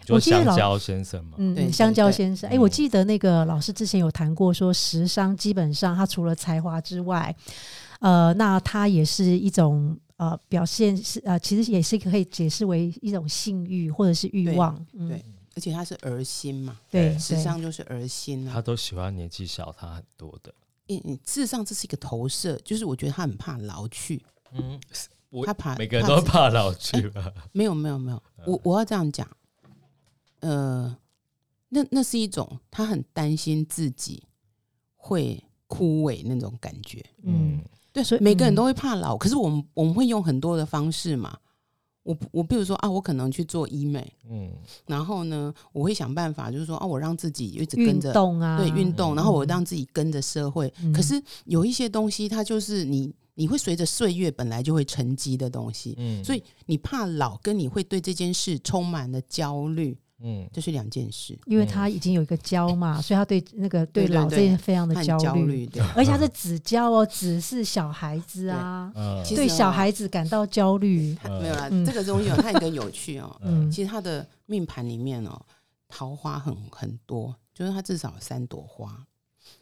[0.05, 2.61] 就记得老香蕉先生嘛，嗯，香蕉先生，哎、嗯。
[2.61, 7.35] 我记得那个老师之前有谈过，说时商基本上他除了才华之外，
[8.01, 14.83] 呃，那他也是一种呃表现是呃，其实也是可以解释为一种性欲或者是欲对望。
[14.95, 15.11] 嗯。
[15.11, 15.23] 对，
[15.59, 18.55] 而且他是儿心嘛，对时对尚就是儿心啊。
[18.55, 20.55] 他都喜欢年纪小他很多的。
[20.87, 24.81] 嗯嗯，事实上这是一个投射，就是我觉得他很怕老去，嗯，
[25.31, 27.33] 我他怕每个人都怕老去吧？
[27.51, 29.29] 没有没有没有，我我要这样讲，
[30.39, 30.97] 呃，
[31.71, 34.23] 那那是一种他很担心自己
[34.95, 37.05] 会枯萎那种感觉。
[37.25, 41.37] 嗯嗯，对，所以嗯每个人都会怕老，可是我们我们会用很多的方式嘛。
[42.09, 44.51] 我我比如说啊，我可能去做医美，嗯。
[44.87, 49.49] 然后呢，我会想办法，就是说啊，我让自己一直跟运着动啊，对运动，然后我嗯。
[49.49, 50.73] 让自己跟着社会。
[50.83, 50.91] 嗯。
[50.91, 56.25] 可是有一些东西，它就是你你会随着岁月本来就会沉积的东西，嗯。
[56.25, 61.39] 所以你怕老，跟你会对这件事充满了焦虑，嗯这是两件事。
[61.47, 65.83] 因为他已经有一个焦嘛，所以他对那个对老这对件非常的焦虑，焦虑，对。
[65.97, 71.15] 而且他是只焦哦，只是小孩子啊，嗯对小哦孩子感到焦虑。
[71.15, 73.37] 它没有啦，嗯这个东西 有它有个有趣哦。
[73.43, 75.41] 嗯其实他的命盘里面哦，
[75.89, 78.97] 桃花很很多，就是他至少有三朵花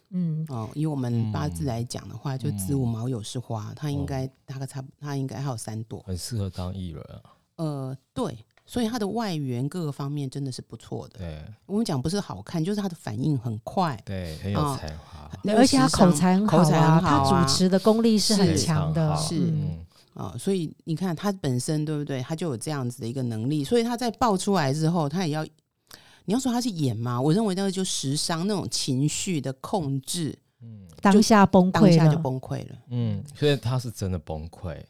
[0.09, 0.69] 嗯，哦。
[0.73, 6.01] 以我们八字来讲的话，就子午嗯卯酉是花，他应该大概差不，他应该还有三朵。
[6.07, 7.21] 很适合当艺人啊。
[7.57, 8.37] 呃，对，
[8.67, 11.17] 所以他的外援各个方面真的是不错的。
[11.17, 15.31] 对我们讲不是好看，就是他的反应很快，对，很有哦才华。
[15.41, 19.51] 那个而且他口才很好口才啊，很好啊他主持的功力是很是强的，是
[20.13, 22.21] 啊、所以你看他本身对不对？
[22.21, 25.43] 他就有这样子的一个能力，所以他在爆出来之后，他也要。
[26.29, 27.21] 你要说他是演吗？
[27.21, 32.17] 我认为那个就时尚那种情绪的控制，嗯当下崩溃当下就。
[32.19, 32.75] 崩溃了。
[32.89, 34.83] 嗯，所以他是真的崩溃哦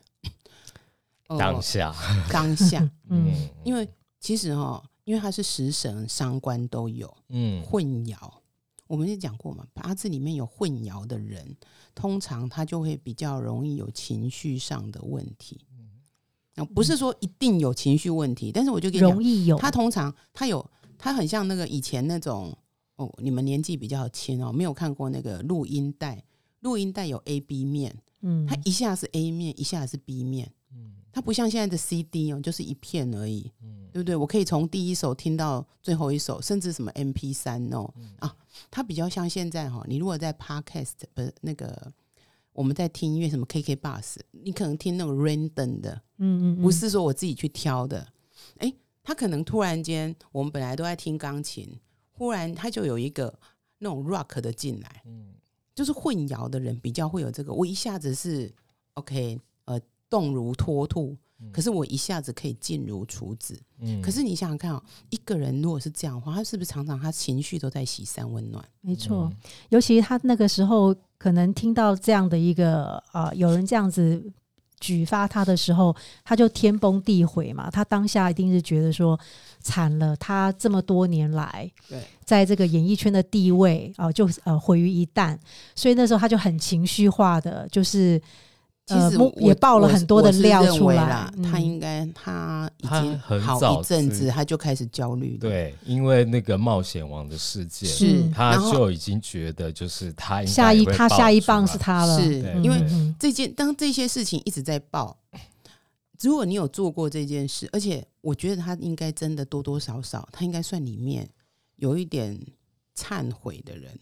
[1.28, 1.96] 当下。
[2.32, 3.32] 当下， 嗯。
[3.32, 3.88] 嗯，因为
[4.20, 7.62] 其实哈、因为他是食神、伤官都有嗯。
[7.64, 8.16] 混淆，
[8.88, 11.56] 我们也讲过嘛，八字里面有混淆的人，
[11.94, 15.62] 通常他就会比较容易有情绪上的问题。
[16.56, 19.58] 那，不是说一定有情绪问题，但是我就跟你讲容，易有。
[19.58, 20.68] 他通常他有
[20.98, 22.52] 他很像那个以前那种
[22.96, 26.24] 哦，你们年纪比较轻哦，没有看过那个录音带，
[26.62, 28.44] 录音带有 A B 面，嗯。
[28.48, 30.54] 它一下是 A 面，一下是 B 面，嗯
[31.18, 34.16] 它不像现在的 CD 哦，就是一片而已，嗯对不对？
[34.16, 38.36] 我可以从第一首听到最后一首，甚至什么 MP 三哦嗯啊，
[38.70, 41.92] 它比较像现在哈、你如果在 Podcast 不是那个
[42.54, 48.08] 我们在听音乐，什么 KK Bus，你可能听那种 random 的，嗯嗯，不是说我自己去挑的。
[48.60, 51.68] 哎，他可能突然间，我们本来都在听钢琴，
[52.12, 53.40] 忽然他就有一个
[53.80, 55.34] 那种 rock 的进来，嗯
[55.74, 57.52] 就是混淆的人比较会有这个。
[57.52, 58.54] 我一下子是
[58.94, 59.80] OK，呃，
[60.10, 61.16] 动如脱兔，
[61.52, 63.60] 可是我一下子可以静如处子。
[63.80, 68.64] 嗯可是你想想看哦，一个人如果是这样的话，他是不是常常他情绪都在洗三温暖？
[68.82, 69.30] 没错。
[69.32, 69.38] 嗯
[69.70, 74.24] 尤其他那个时候可能听到这样的一个呃，有人这样子
[74.80, 77.70] 举发他的时候，他就天崩地毁嘛。
[77.70, 79.20] 他当下一定是觉得说
[79.60, 85.38] 惨了，他这么多年来对在这个演艺圈的地位啊、就呃毁于一旦。
[85.76, 88.22] 所以那时候他就很情绪化的，就是
[88.88, 91.44] 其实我也爆了很多的料出来啦来。
[91.44, 95.40] 嗯他应该他已他经很好一阵子，他就开始焦虑了。
[95.42, 105.18] 对，因为那个冒险王的事件，是嗯，他就已经觉得就是他应该下一他下一棒是他了，是嗯因为嗯这件当这些事情一直在爆，
[106.22, 111.30] 如果你有做过这件事，而且我觉得他应该真的多多少少，他应该算里面
[111.76, 112.40] 有一点
[112.96, 114.00] 忏悔的人，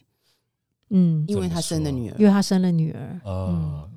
[0.91, 2.25] 嗯，因为他生了女儿因。
[2.25, 3.89] 为他生了女儿，呃，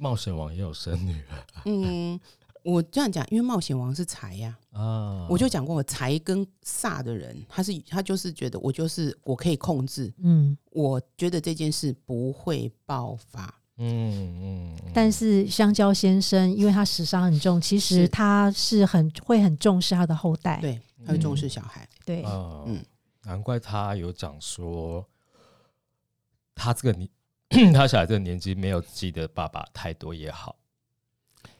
[0.00, 2.18] 冒险王也有生女儿嗯，
[2.62, 13.54] 我这样讲，因为冒险王是财呀、啊，我就讲过，财跟煞的人，他是他就是觉得我就是我可以控制，嗯，我觉得这件事不会爆发。
[13.76, 14.92] 嗯嗯，嗯。
[14.94, 21.86] 但是香蕉先生因为他时伤很重，其实他是很会很重视他的后代，对，他会重视小孩。
[22.06, 22.82] 对，啊，嗯。
[23.24, 25.06] 难怪他有讲说，
[26.54, 27.06] 他这个年，
[27.74, 30.56] 他小孩这个年纪没有记得爸爸太多也好，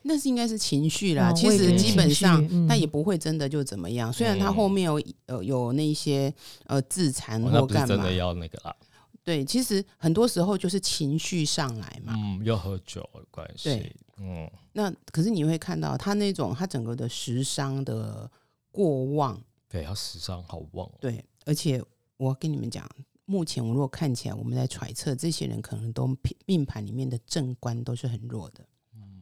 [0.03, 2.67] 那是应该是情绪啦，哦其实基本上情绪嗯。
[2.67, 4.11] 他也不会真的就怎么样。
[4.11, 6.33] 虽然他后面有呃有那些
[6.65, 7.87] 呃自残或干嘛。
[7.87, 8.75] 真的，要那个啦，
[9.23, 12.13] 对，其实很多时候就是情绪上来嘛。
[12.15, 13.69] 嗯，又喝酒的关系。
[13.69, 14.49] 对，嗯。
[14.73, 18.31] 那可是你会看到他那种他整个的时伤的
[18.71, 19.37] 过旺，
[19.67, 21.83] 对，他时尚好旺，对，而且
[22.15, 22.89] 我跟你们讲，
[23.31, 28.67] 目前我如果看起来我们在揣测，这些人可能都命命盘里面的正官都是很弱的，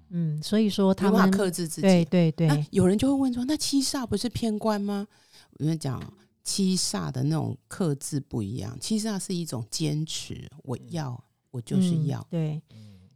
[0.10, 1.82] 嗯，所以说他们法克制自己。
[1.82, 5.08] 对对对，那有人就会问说，那七煞不是偏官吗？
[5.52, 6.02] 我跟你讲，
[6.44, 12.28] 七煞的那种克制不一样，七煞是一种坚持，我要，我就是嗯要。
[12.32, 12.60] 对，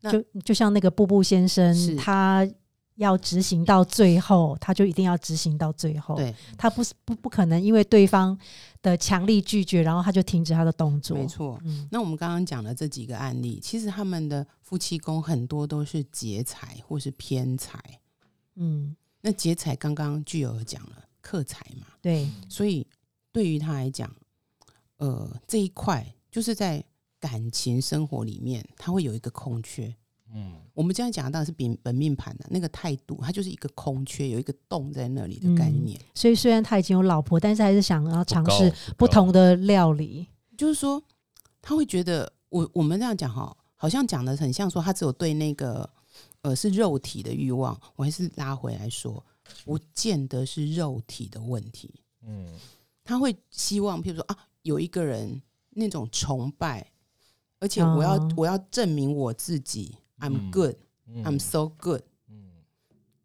[0.01, 2.47] 那就就像那个步步先生是，他
[2.95, 6.15] 要执行到最后，他就一定要执行到最后。
[6.15, 8.37] 对，他不是不不可能因为对方
[8.81, 11.17] 的强力拒绝，然后他就停止他的动作。
[11.17, 11.59] 没，错。
[11.63, 17.79] 嗯那我们刚刚讲的这几个案例，其实他们的夫妻宫很多都是劫财或是偏财。
[18.55, 22.85] 嗯，那劫财刚刚具有讲了克财嘛，对，所以
[23.31, 24.13] 对于他来讲，
[24.97, 26.83] 呃，这一块就是在
[27.19, 29.95] 感情生活里面，他会有一个空缺。
[30.33, 35.99] 嗯我们这样讲当然是本本命盘的那个态度，它就是一个空缺，有一个洞在那里的概念。
[36.15, 40.27] 所以虽然他已经有老婆，但是还是想要尝试不不同的料理。
[40.57, 41.01] 就是说，
[41.61, 45.87] 他会觉得我我们这样讲哈，好像讲的很像说他只有对那个
[46.41, 49.23] 呃是肉体的欲望，我还是拉回来说，
[49.65, 51.93] 不见得是肉体的问题。
[52.25, 52.47] 嗯
[53.03, 56.91] 他会希望，譬如说啊，有一个人那种崇拜，
[57.59, 61.39] 而且我要、哦我要证明我自己，I'm 嗯 good，I'm、嗯。
[61.39, 62.49] So good，嗯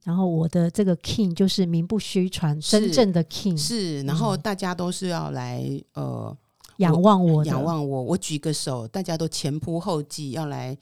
[0.05, 5.63] 然后我的这个 king 就是名不虚传，是真正的 king 是，然后大家都是要来
[5.95, 6.37] 呃
[6.79, 10.77] 仰望我，仰望我，我举个手，大家都前仆后继要来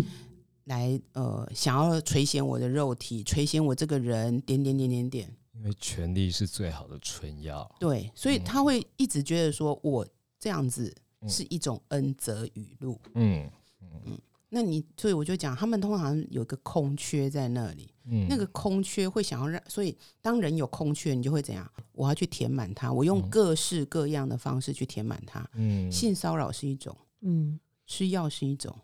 [0.65, 8.45] 来呃想要垂涎我的肉体，垂涎我这个人，点点点点点，因为权力是最好的春药，对，所以嗯。
[8.45, 10.07] 他会一直觉得说我
[10.39, 11.29] 这样子嗯。
[11.29, 13.01] 是一种恩泽语录。
[13.15, 13.51] 嗯
[14.57, 18.27] 那你所以我就讲，他们通常有一个空缺在那里，嗯。
[18.27, 21.71] 那个空缺会想要让，所以当人有空缺，你就会怎样？
[21.93, 23.29] 我要去填满它，我用嗯。
[23.29, 25.47] 各式各样的方式去填满它。
[25.57, 25.93] 嗯。
[25.93, 27.61] 性骚扰是一种，嗯。
[27.87, 28.75] 吃药是一种，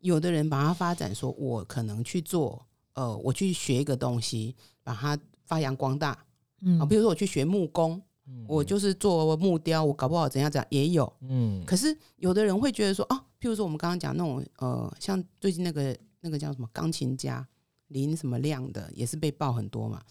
[0.00, 2.64] 有的人把它发展说，我可能去做，
[2.94, 6.24] 呃，我去学一个东西，把它发扬光大
[6.62, 6.78] 嗯。
[6.80, 8.00] 啊，嗯比如说我去学木工，
[8.48, 11.12] 我就是做木雕，我搞不好怎样怎样也有。
[11.28, 11.62] 嗯。
[11.66, 17.46] 可是有的人会觉得说，啊，譬如说我们刚刚讲那种，呃，像最近那个那个叫什么钢琴家
[17.88, 20.02] 林什么亮的，也是被爆很多嘛。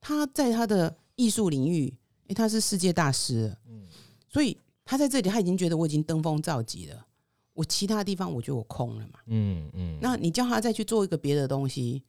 [0.00, 1.94] 他在他的艺术领域，
[2.26, 3.86] 诶，他是世界大师嗯，
[4.28, 7.06] 所以他在这里他已经觉得我已经登峰造极了。
[7.54, 9.20] 我其他地方我觉得我空了嘛。
[9.26, 12.02] 嗯嗯那你叫他再去做一个别的东西，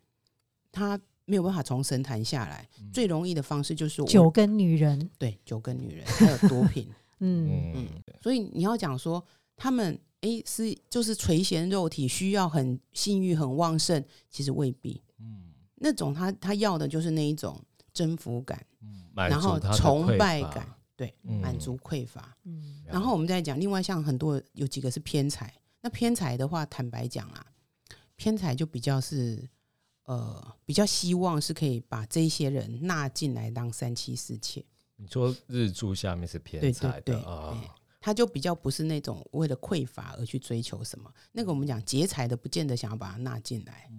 [0.72, 2.68] 他没有办法从神坛下来。
[2.92, 6.90] 最容易的方式就是我酒跟女人，对酒跟女人还有毒品。
[7.20, 7.88] 嗯嗯
[8.22, 9.24] 所以你要讲说
[9.64, 15.02] 他们诶是就是垂涎肉体，需要很性欲很旺盛，其实未必。
[15.20, 17.58] 嗯那种他他要的就是那一种
[17.94, 21.40] 征服感，嗯然后崇拜感，对，嗯。
[21.40, 22.36] 满足匮乏。
[22.44, 22.84] 嗯。
[22.86, 27.46] 然后我们再讲，另外像很多有几个是偏财，那偏财的话，坦白讲啊，
[28.18, 29.48] 偏财就比较是
[30.04, 34.62] 呃比较希望是可以把这些人纳进来当三妻四妾，
[34.98, 37.58] 你说日柱下面是偏对财对对，的啊。
[37.64, 37.70] 哎，
[38.06, 43.90] 他就比较不是那种为了匮乏而去追求什么，那个我们讲劫财的，不见得想要把它纳进来，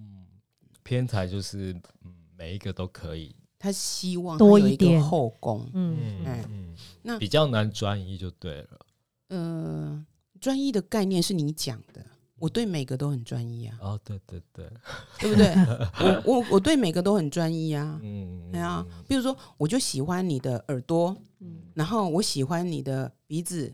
[0.82, 5.96] 偏财就是嗯每一个都可以，他希望有一多一点个后宫，嗯
[6.26, 8.86] 嗯那比较难专一就对了，
[9.28, 10.04] 呃，
[10.38, 12.04] 专一的概念是你讲的，
[12.36, 14.70] 我对每个都很专一啊，哦对对对，
[15.18, 15.54] 对不对？
[16.02, 17.98] 我我我对每个都很专一啊。
[18.02, 23.72] 嗯对啊，比如说，我就喜欢你的耳朵，嗯然后我喜欢你的鼻子，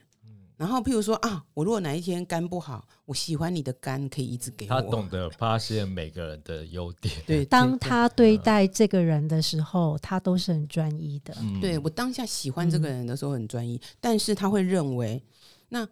[0.60, 4.68] 然后譬如说啊，我如果哪一天肝不好，我喜欢你的肝，可以一直给我。
[4.68, 7.14] 他懂得发现每个人的优点。
[7.26, 11.34] 对， 当他对待这个人的时候，他都是很专一的。
[11.40, 15.24] 嗯对我当下喜欢这个人的时候很专一，但是他会认为，
[15.70, 15.88] 那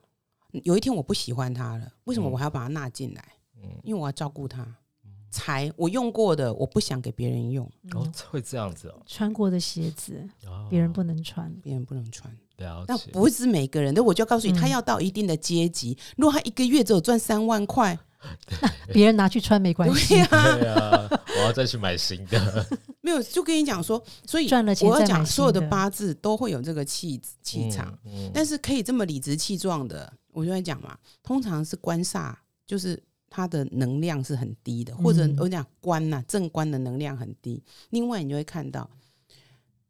[0.50, 3.24] 有一天我不喜欢他了，为什么嗯我还要把他纳进来？
[3.62, 4.66] 嗯因为我要照顾他。
[5.30, 7.64] 财我用过的，我不想给别人用，
[7.94, 11.52] 哦，会这样子哦，穿过的鞋子，哦别人不能穿。
[11.62, 12.32] 别人不能穿。
[12.56, 12.84] 了解。
[12.88, 17.98] 但不是每个人的，我就要告诉你，嗯他要到一定的阶级，如果他一个月只有赚三万块，
[18.92, 22.66] 别人拿去穿没关系对，啊，我要再去买新的。
[23.00, 27.96] 没有就跟你讲说，所以赚了钱我要讲所有的八字都会有这个气气场。
[28.04, 32.34] 嗯，嗯但是可以这么理直气壮的，我就在讲嘛，通常是官煞，
[32.66, 33.00] 就是
[33.30, 37.62] 它的能量是很低的，或者嗯我讲官呐、正官的能量很低。
[37.90, 38.90] 另外，你就会看到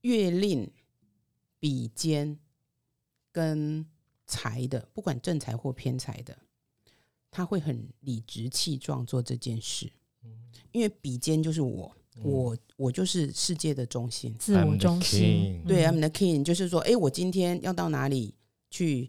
[0.01, 0.69] 月令、
[1.61, 2.39] 比肩
[3.31, 3.87] 跟
[4.27, 6.37] 财的，不管正财或偏财的，
[7.31, 9.91] 他会很理直气壮做这件事，
[10.73, 14.35] 因为比肩就是我，我我就是世界的中心。
[14.39, 15.63] 自我中心。
[15.67, 18.35] 对嗯，I'm the king，就是说，哎，我今天要到哪里
[18.71, 19.09] 去？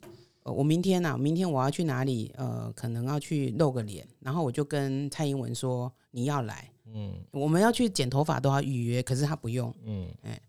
[0.49, 2.33] 呃，我明天呐、明天我要去哪里？
[2.35, 10.41] 呃，可能要去露个脸，然后我就跟蔡英文说你要来，嗯我们要去剪头发都要预约，可是他不用，嗯哎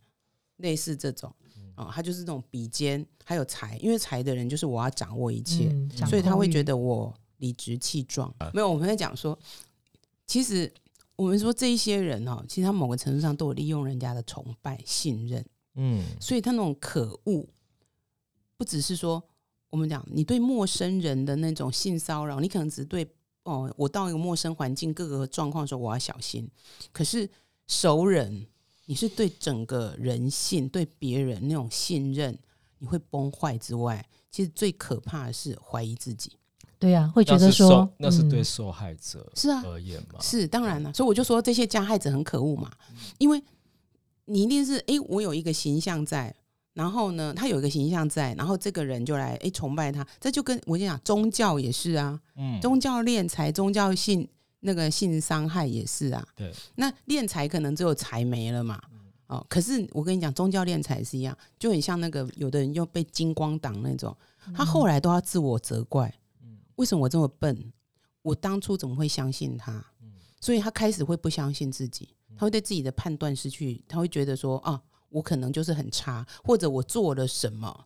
[0.56, 1.32] 类似这种，
[1.76, 8.32] 哦，他就是这种比肩，还有财，因为财的人就是我要掌握一切，嗯所以他会觉得我理直气壮。
[8.54, 9.38] 没有，我们在讲说，
[10.26, 10.72] 其实
[11.16, 15.44] 我们说这一些人哦，其实他某个程度上都有利用人家的崇拜、信任。
[15.76, 17.46] 嗯所以他那种可恶，
[18.56, 19.22] 不只是说
[19.70, 23.08] 我们讲你对陌生人的那种性骚扰，你可能只是对
[23.44, 26.48] 哦，我到一个陌生环境各个状况的时候我要小心。
[26.92, 27.28] 可是
[27.66, 28.46] 熟人，
[28.84, 32.36] 你是对整个人性、对别人那种信任，
[32.78, 36.32] 你会崩坏之外，其实最可怕的是怀疑自己。
[36.78, 40.20] 对啊，会觉得说受，那是对嗯受害者是啊，而言嘛？
[40.20, 42.70] 是当然了，所以我就说这些加害者很可恶嘛，
[43.18, 43.42] 因为
[44.24, 46.34] 你一定是诶，我有一个形象在，
[46.80, 54.26] 然后呢，他有一个形象在，然后这个人就来哎崇拜他，这就跟我跟你讲，宗教也是啊，嗯，宗教敛财、宗教性
[54.60, 56.26] 那个性伤害也是啊。
[56.34, 58.80] 对，那敛财可能只有财没了嘛。
[59.26, 64.16] 哦，可是我跟你讲，宗教敛财是一样，就很像那个有的人又被金光党那种，
[64.54, 66.10] 他后来都要自我责怪，
[66.76, 67.70] 为什么我这么笨？
[68.22, 69.84] 我当初怎么会相信他？
[70.40, 72.08] 所以他开始会不相信自己，
[72.38, 74.80] 他会对自己的判断失去，他会觉得说啊，
[75.10, 77.84] 我可能就是很差，或者我做了什么。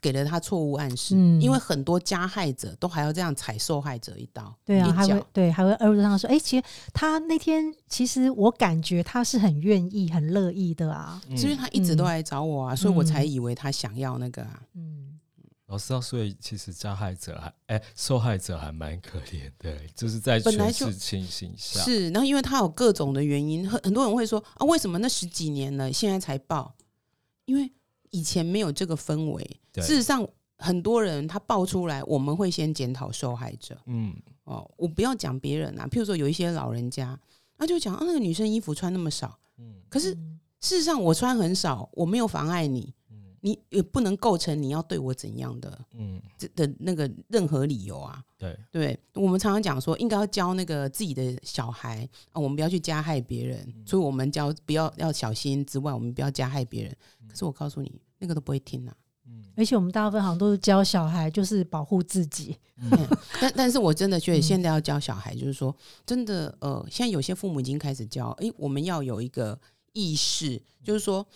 [0.00, 6.64] 给了他错误暗示，嗯因为很多加害者都还要这样踩受害者一刀，对啊，还会对，还会二让他说，哎、其实
[6.94, 11.20] 他那天其实我感觉他是很愿意、很乐意的啊。
[11.28, 14.62] 嗯是因为他一直都嗯来找我啊，所以我才嗯以为他想要那个啊。
[14.72, 15.11] 嗯，
[15.72, 26.74] 老师啊，所以其实加害者还哎、受害者还蛮可怜的，就是在本来就全市情形下，是，然后因为他有各种的原因，很很多人会说啊，为什么那十几年了，现在才报？
[27.46, 27.72] 因为
[28.10, 29.60] 以前没有这个氛围。
[29.76, 34.14] 事实上，很多人他爆出来，我们会先检讨受害者嗯
[34.44, 34.70] 哦。
[34.76, 37.18] 我不要讲别人啊，譬如说有一些老人家，
[37.56, 40.12] 他就讲啊，那个女生衣服穿那么少，嗯可是
[40.60, 42.92] 事实上我穿很少，我没有妨碍你，
[43.44, 48.24] 你也不能构成你要对我怎样的嗯，这的那个任何理由啊。
[48.38, 56.96] 对，对，我们常常讲说，应该要教那个自己的小孩啊，我们不要去加害别人，所以我们教不要要小心之外，我们不要加害别人。
[57.28, 58.96] 可是我告诉你，那个都不会听啊。
[59.54, 62.56] 而且我们大部分好像都是教小孩，就是保护自己。
[63.38, 65.74] 但但是我真的觉得嗯现在要教小孩，就是说，
[66.06, 69.58] 真的呃，现在有些父母已经开始教，诶，我们要有一个
[69.92, 71.26] 意识，就是说，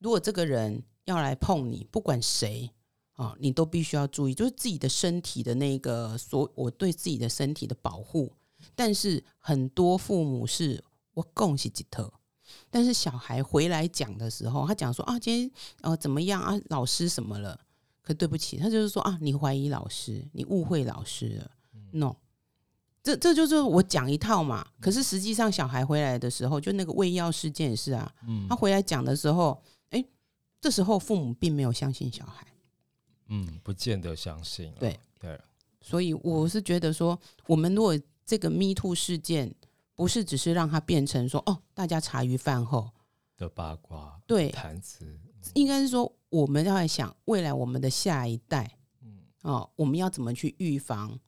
[0.00, 2.70] 如果这个人要来碰你，不管谁。
[3.14, 8.32] 啊，你都必须要注意，就是自己的身体的那个所，我对自己的身体的保护。
[8.74, 10.82] 但是很多父母是
[11.12, 12.10] 我恭喜吉特，
[12.70, 15.50] 但是小孩回来讲的时候，他讲说啊，今天
[15.82, 17.60] 呃怎么样啊，老师什么了？
[18.00, 21.50] 可对不起，他就是说啊，你怀疑老师，你误会老师了。
[21.92, 22.16] no，
[23.02, 24.66] 这这就是我讲一套嘛。
[24.80, 29.62] 可是实际上，小孩回来的时候，就那个喂药事件也是啊，嗯他回来讲的时候，哎，
[30.62, 32.46] 这时候父母并没有相信小孩。
[33.26, 34.98] 嗯，不见得相信啊，对。
[35.20, 35.40] 对，
[35.80, 39.54] 所以我是觉得说，我们如果这个 Me Too 事件
[39.94, 42.90] 不是只是让它变成说哦，大家茶余饭后，
[43.36, 45.18] 的八卦对，谈资，
[45.54, 49.18] 应该是说我们要来想未来我们的下一代，嗯。
[49.42, 51.18] 哦，我们要怎么去预防，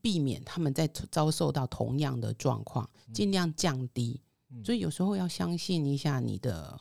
[0.00, 4.20] 避免他们在遭受到同样的状况，尽量降低。
[4.50, 4.64] 嗯。
[4.64, 6.80] 所以有时候要相信一下你的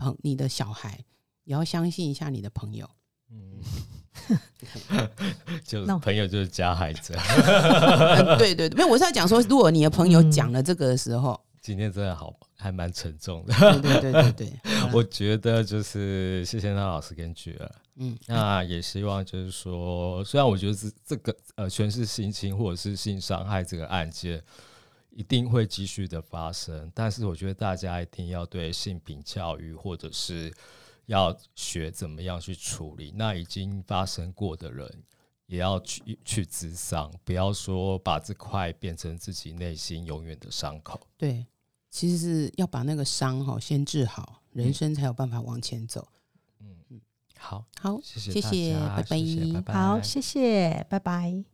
[0.00, 0.98] 朋，你的小孩，
[1.44, 2.88] 也要相信一下你的朋友。
[3.30, 3.60] 嗯，
[5.64, 7.14] 就是朋友就是加害者。
[7.16, 13.54] 嗯 对对对，没有，我是要讲说，如果你的朋友讲了这个的时候，今天真的好，还蛮沉重的。
[13.54, 14.52] 对对对对对，
[14.92, 24.42] 我觉得就是谢谢那老师跟菊儿，嗯，那也希望就是说，虽然我觉得这这个呃全是性侵或者是性伤害这个案件
[25.20, 30.52] 一定会继续的发生，但是我觉得大家一定要对性平教育或者是
[31.06, 33.12] 要学怎么样去处理。
[33.14, 35.04] 那已经发生过的人。
[35.50, 41.00] 也要去去咨商，不要说把这块变成自己内心永远的伤口。
[41.16, 41.44] 对，
[41.90, 46.06] 其实是要把那个伤哈先治好，人生才有办法往前走。
[46.60, 47.00] 嗯嗯
[47.36, 48.74] 好，好，谢谢谢谢
[49.56, 51.49] 拜拜好，谢谢，拜拜。